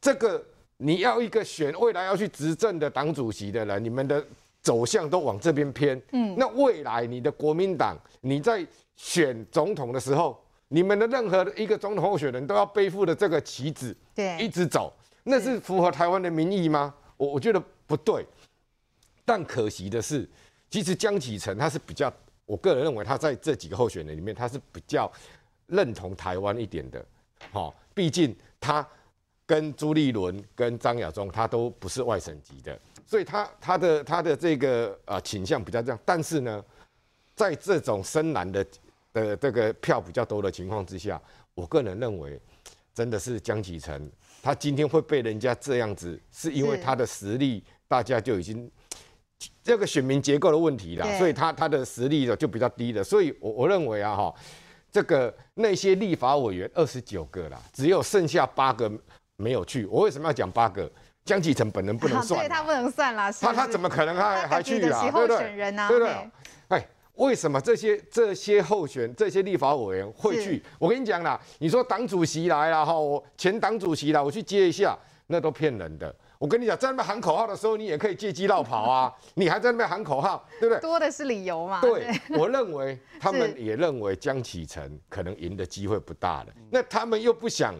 [0.00, 0.40] 这个
[0.76, 4.24] 你要一个选未来要去执政的党主席的人，你们的
[4.60, 8.64] 走向都往这边偏，嗯，那未来你的国民党你在。
[8.94, 10.38] 选总统的时候，
[10.68, 14.92] 你们的任何一个总统候选人都要背负的这个旗子，对，一直走，
[15.24, 16.94] 那是符合台湾的民意吗？
[17.16, 18.24] 我我觉得不对。
[19.24, 20.28] 但可惜的是，
[20.70, 22.12] 其实江启臣他是比较，
[22.46, 25.10] 我个人认为他在这几个候选人里面，他是比较
[25.66, 27.04] 认同台湾一点的。
[27.50, 28.86] 好，毕竟他
[29.46, 35.98] 跟朱立伦、跟张亚中，他都不是外省籍的，所以他他的他的这个呃倾向比较这样。
[36.04, 36.64] 但是呢，
[37.34, 38.64] 在这种深蓝的。
[39.14, 41.20] 的这个票比较多的情况之下，
[41.52, 42.40] 我个人认为，
[42.94, 48.70] 真的是江启臣，他今天会被人家这样子，是因为他的实力，大家就已经
[49.62, 54.34] 这个选民结构的问题啦，所以他他的实力就比较低的，所以我我认为啊哈，
[54.90, 58.90] 这个那些立法委员二十九个啦，只有剩下八个
[59.36, 60.90] 没有去，我为什么要讲八个？
[61.24, 65.02] 江启臣本人不能算， 对他不能算啦，他他怎么可能还还去啊？
[65.02, 65.38] 对不对？
[65.88, 66.30] 对不对？
[66.68, 66.86] 哎。
[67.16, 70.60] 为什么这些这些候选这些立法委员会去？
[70.78, 74.96] 我跟你讲啦，你说党主席来了哈，我前党主席来，我去接一下，
[75.26, 76.12] 那都骗人的。
[76.42, 80.80] 我跟你讲，在那边喊口号的时候，你也可以借机绕跑啊， 你还在那边喊口号，对不对？
[80.80, 81.80] 多的是理由嘛。
[81.80, 87.72] 对， 我认为他们也认为江启臣可能赢的机会不大了，那他们又不想，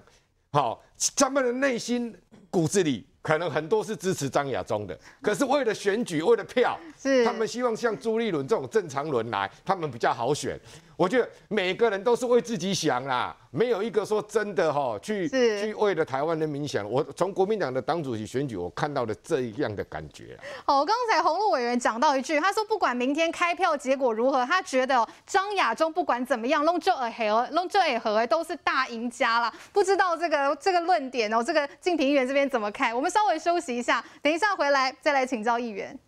[0.53, 0.81] 好，
[1.17, 2.17] 他们的内心
[2.51, 3.05] 骨子里。
[3.23, 10.59] 可能很多是支持张亚中的， 可是为了选举，为了票，是他们希望像朱立伦这种正常人来，他们比较好选。
[11.03, 16.89] 我觉得每个人都是为自己想啦，没有一个说真的哈，去去为了台湾人民想。
[16.89, 20.39] 我从国民党的党主席选举，我看到了这样的感觉。
[20.65, 29.53] 好，刚才洪路委员讲到一句，他说不管明天开票结果如何，他觉得张亚中不管怎么样，拢就尔和拢就尔和都是大赢家啦。
[29.73, 32.95] 不知道这个这个论点哦，这个静平议员这边怎么看？
[32.95, 35.99] 我们稍微休息一下，等一下回来再来请教议员。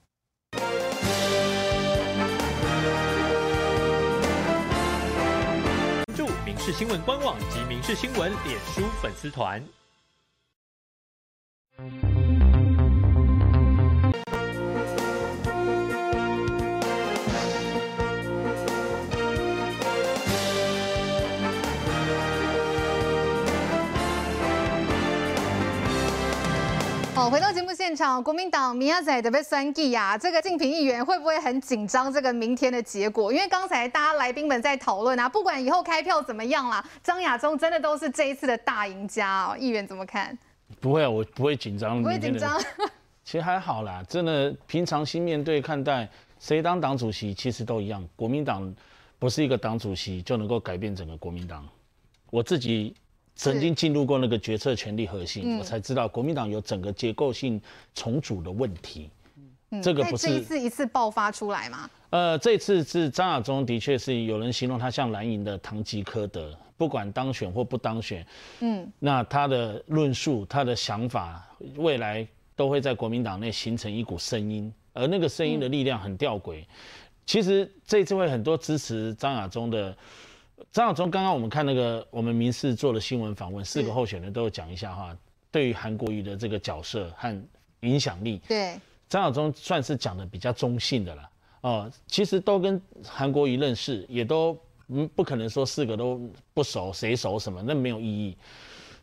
[6.65, 9.63] 是新闻官网及民视新闻脸书粉丝团。
[27.25, 32.13] 好，回到节目现场，国民党明仔的被酸计呀，这个竞平议员会不会很紧张？
[32.13, 39.57] 这个明天的结果，因为刚才大家来宾们在讨论啊，不管以后开票怎么样啦，张亚中真的都是这一次的大赢家哦。
[39.59, 40.37] 议员怎么看？
[40.83, 42.61] 不会啊，我不会紧张，不会紧张。
[43.25, 46.07] 其实还好啦，真的平常心面对看待，
[46.39, 48.07] 谁当党主席其实都一样。
[48.17, 48.71] 国民党
[49.19, 51.67] 不是一个党主席就能够改变整个国民党。
[52.29, 52.95] 我自己。
[53.37, 57.61] 曾经进入过那个决策权力核心，嗯、我才知道国民党有整个结构性
[57.95, 59.11] 重组的问题。
[59.71, 61.91] 嗯、这个不是这一次一次爆发出来吗？
[62.11, 68.25] 呃，这次是张亚中的确是有人形容他像蓝营的唐吉诃德，不管当选或不当选，
[68.61, 71.45] 嗯，那他的论述、他的想法，
[71.77, 72.25] 未来
[72.55, 76.61] 都会在国民党内形成一股声音，而那个声音的力量很吊诡。
[76.61, 76.67] 嗯、
[77.27, 79.97] 其实这次会很多支持张亚中的。
[80.73, 85.17] 张晓忠刚刚我们看那个我们民视做的新闻访问，四个候选人都有讲一下哈，
[85.51, 87.49] 对于韩国瑜的这个角色和
[87.81, 88.79] 影响力，对。
[89.07, 91.31] 张晓忠算是讲的比较中性的了
[91.61, 91.93] 哦。
[92.09, 94.59] 其实都跟韩国瑜认识，也都
[94.89, 96.21] 嗯不可能说四个都
[96.53, 98.37] 不熟，谁熟什么那没有意义。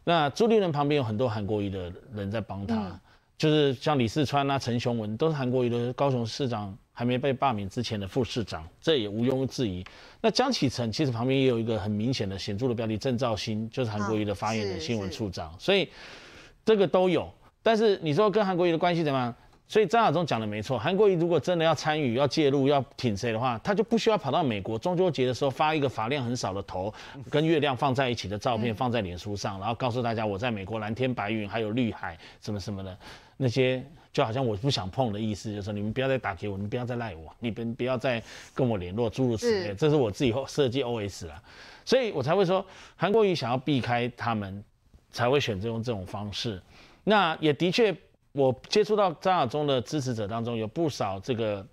[0.04, 3.00] 那朱立伦旁边有很多韩国瑜的人在帮他，嗯、
[3.42, 6.78] 就是像李四川啊、陈雄文都是韩国瑜的高雄市长。
[6.94, 9.84] 还没被罢免之前的副市长，这也毋庸置疑。
[10.20, 15.90] 那江启臣其实旁边也有一个很明显的显著的标题，郑肇兴就是韩国瑜的发言人、新闻处长，所以
[16.64, 17.32] 这个都有。
[17.64, 19.34] 但是你说跟韩国瑜的关系怎么样？
[19.68, 26.94] 所以张亚中讲的没错，韩国瑜如果真的要参与、要介入、要挺谁的话，他就不需要跑到美国中秋节的时候发一个发量很少的头，
[27.30, 32.96] 跟月亮放在一起的照片放在脸书上，然后告诉大家我在美国蓝天白云还有绿海什么什么的
[33.42, 33.84] 那些。
[34.14, 38.22] 就好像我不想碰的意思，就是说你们不要再打给我，你们不要再赖我，你们不要再
[38.54, 39.74] 跟我联络，诸如此类。
[39.74, 41.42] 这是我自己设计 OS 啦，
[41.86, 42.66] 所以我才会说
[42.98, 44.62] 韩国瑜想要避开他们，
[45.14, 46.62] 才会选择用这种方式。
[47.06, 47.96] 那也的确，
[48.34, 51.66] 我接触到张亚中的支持者当中，有不少这个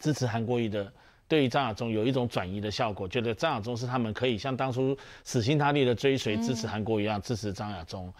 [0.00, 0.92] 支持韩国瑜的。
[1.30, 8.12] 对于张亚中有一种转移的效果，觉得张亚中是他们可以像当初死心塌地的追随支持韩国一样支持张亚中。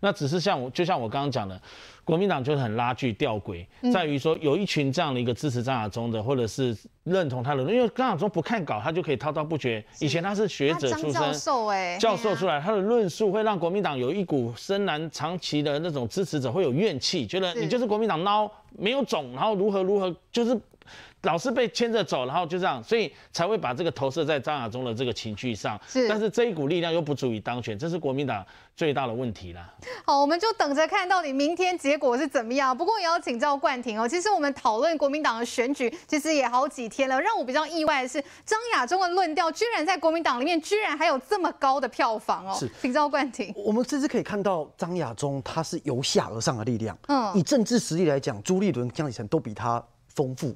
[0.00, 1.58] 那只是像我，就像我刚刚讲的，
[2.04, 9.82] 国民党就是很拉锯吊诡，在于说有一群这样的一个支持张亚中的，或者是认同他的，因为张亚中不看稿，他就可以滔滔不绝。
[10.00, 20.54] 以前他是学者出身，教授哎，教授出来，他的论述会让国民党有一股深蓝长期的那种支持者会有怨气，觉得你就是国民党孬，没有种，然后如何如何，就是。
[21.22, 25.78] 老是被牵着走，然后就这样，所以才会把这个投射在张亚中的这个情绪上。
[25.88, 28.44] 是，但是这一股力量又不足以当选，这是国民党
[28.76, 29.68] 最大的问题啦。
[30.06, 32.76] 好，我们就等着看到底明天结果是怎么样。
[32.76, 37.20] 不过也要请教冠廷哦，其实我们讨论国民党的选举，其实也好几天了。
[37.20, 42.56] 让我比较意外的是，张亚中的论调居然在国民党里面居然还有这么高的票房哦。
[42.56, 43.52] 是，请教冠廷。
[43.56, 46.96] 我们这次可以看到张亚中他是由下而上的力量。
[47.08, 49.82] 嗯，以政治实力来讲，朱立伦、江启臣都比他
[50.14, 50.54] 丰富。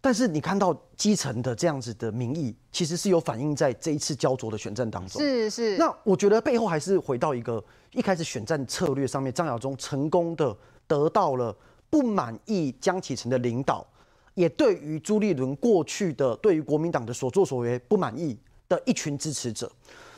[0.00, 5.20] 但是你看到基层的这样子的民意，其实是有反映在这一次焦灼的选战当中。
[5.20, 5.76] 是是。
[5.76, 7.62] 那我觉得背后还是回到一个
[7.92, 10.56] 一开始选战策略上面，张亚中成功的
[10.86, 11.54] 得到了
[11.90, 13.86] 不满意江启臣的领导，
[14.34, 19.70] 也对于朱立伦过去的对于国民党的所作所为不满意的一群支持者。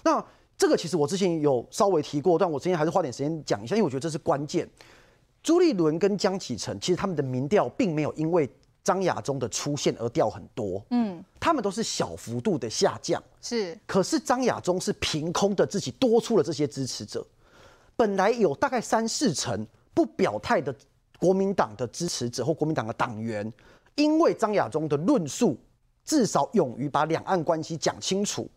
[0.05, 0.25] 那
[0.57, 4.69] 这个其实我之前有稍微提过，但我今天还是花点时间讲一下，因为我觉得这是关键。
[5.43, 8.49] 朱立伦跟江启臣其实他们的民调并没有因为
[8.85, 13.79] 张亚中的出现而掉很多，嗯，他们都是小幅度的下降，是。
[13.87, 17.25] 可是张亚中是凭空的自己多出了这些支持者，
[17.97, 19.65] 本来有大概三四成
[19.95, 20.75] 不表态的
[21.19, 23.51] 国民党的支持者或国民党的党员，
[23.95, 25.57] 因为张亚中的论述
[26.05, 28.51] 至少勇于把两岸关系讲清楚，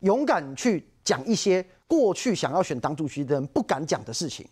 [0.00, 4.44] 勇敢去讲一些过去想要选党主席的人不敢讲的事情，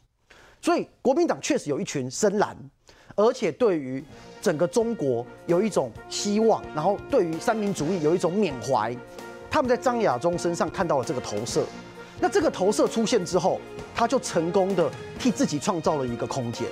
[0.63, 2.57] 所以国民党确实有一群深蓝。
[3.17, 4.05] 而且对于
[4.49, 8.97] 整个中国有一种希望，然后对于三民主义有一种缅怀，
[9.51, 11.63] 他们在张亚中身上看到了这个投射。
[12.19, 13.61] 那这个投射出现之后，
[13.95, 16.67] 他就成功的替自己创造了一个空间。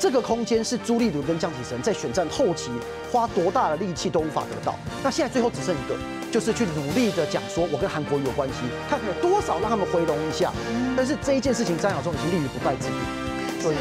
[0.00, 2.70] 这个空间是朱立伦跟江启臣在选战后期
[3.12, 4.74] 花多大的力气都无法得到。
[5.04, 5.94] 那现在最后只剩一个，
[6.32, 8.54] 就是去努力的讲说我跟韩国瑜有关系，
[8.88, 10.50] 看看有多少让他们回笼一下。
[10.96, 12.94] 但是这一件事情，张亚中已经立于不败之地。
[13.60, 13.76] 所以，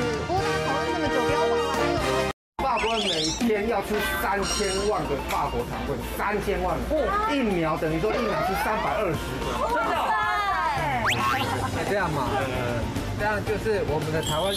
[2.72, 3.88] 法国每天要出
[4.22, 7.36] 三千万个法国糖分，三千万个。
[7.36, 9.52] 一秒等于说一秒吃三百二十个。
[9.76, 9.92] 真的。
[11.90, 12.80] 这样嘛，呃，
[13.20, 14.56] 这样就是我们的台湾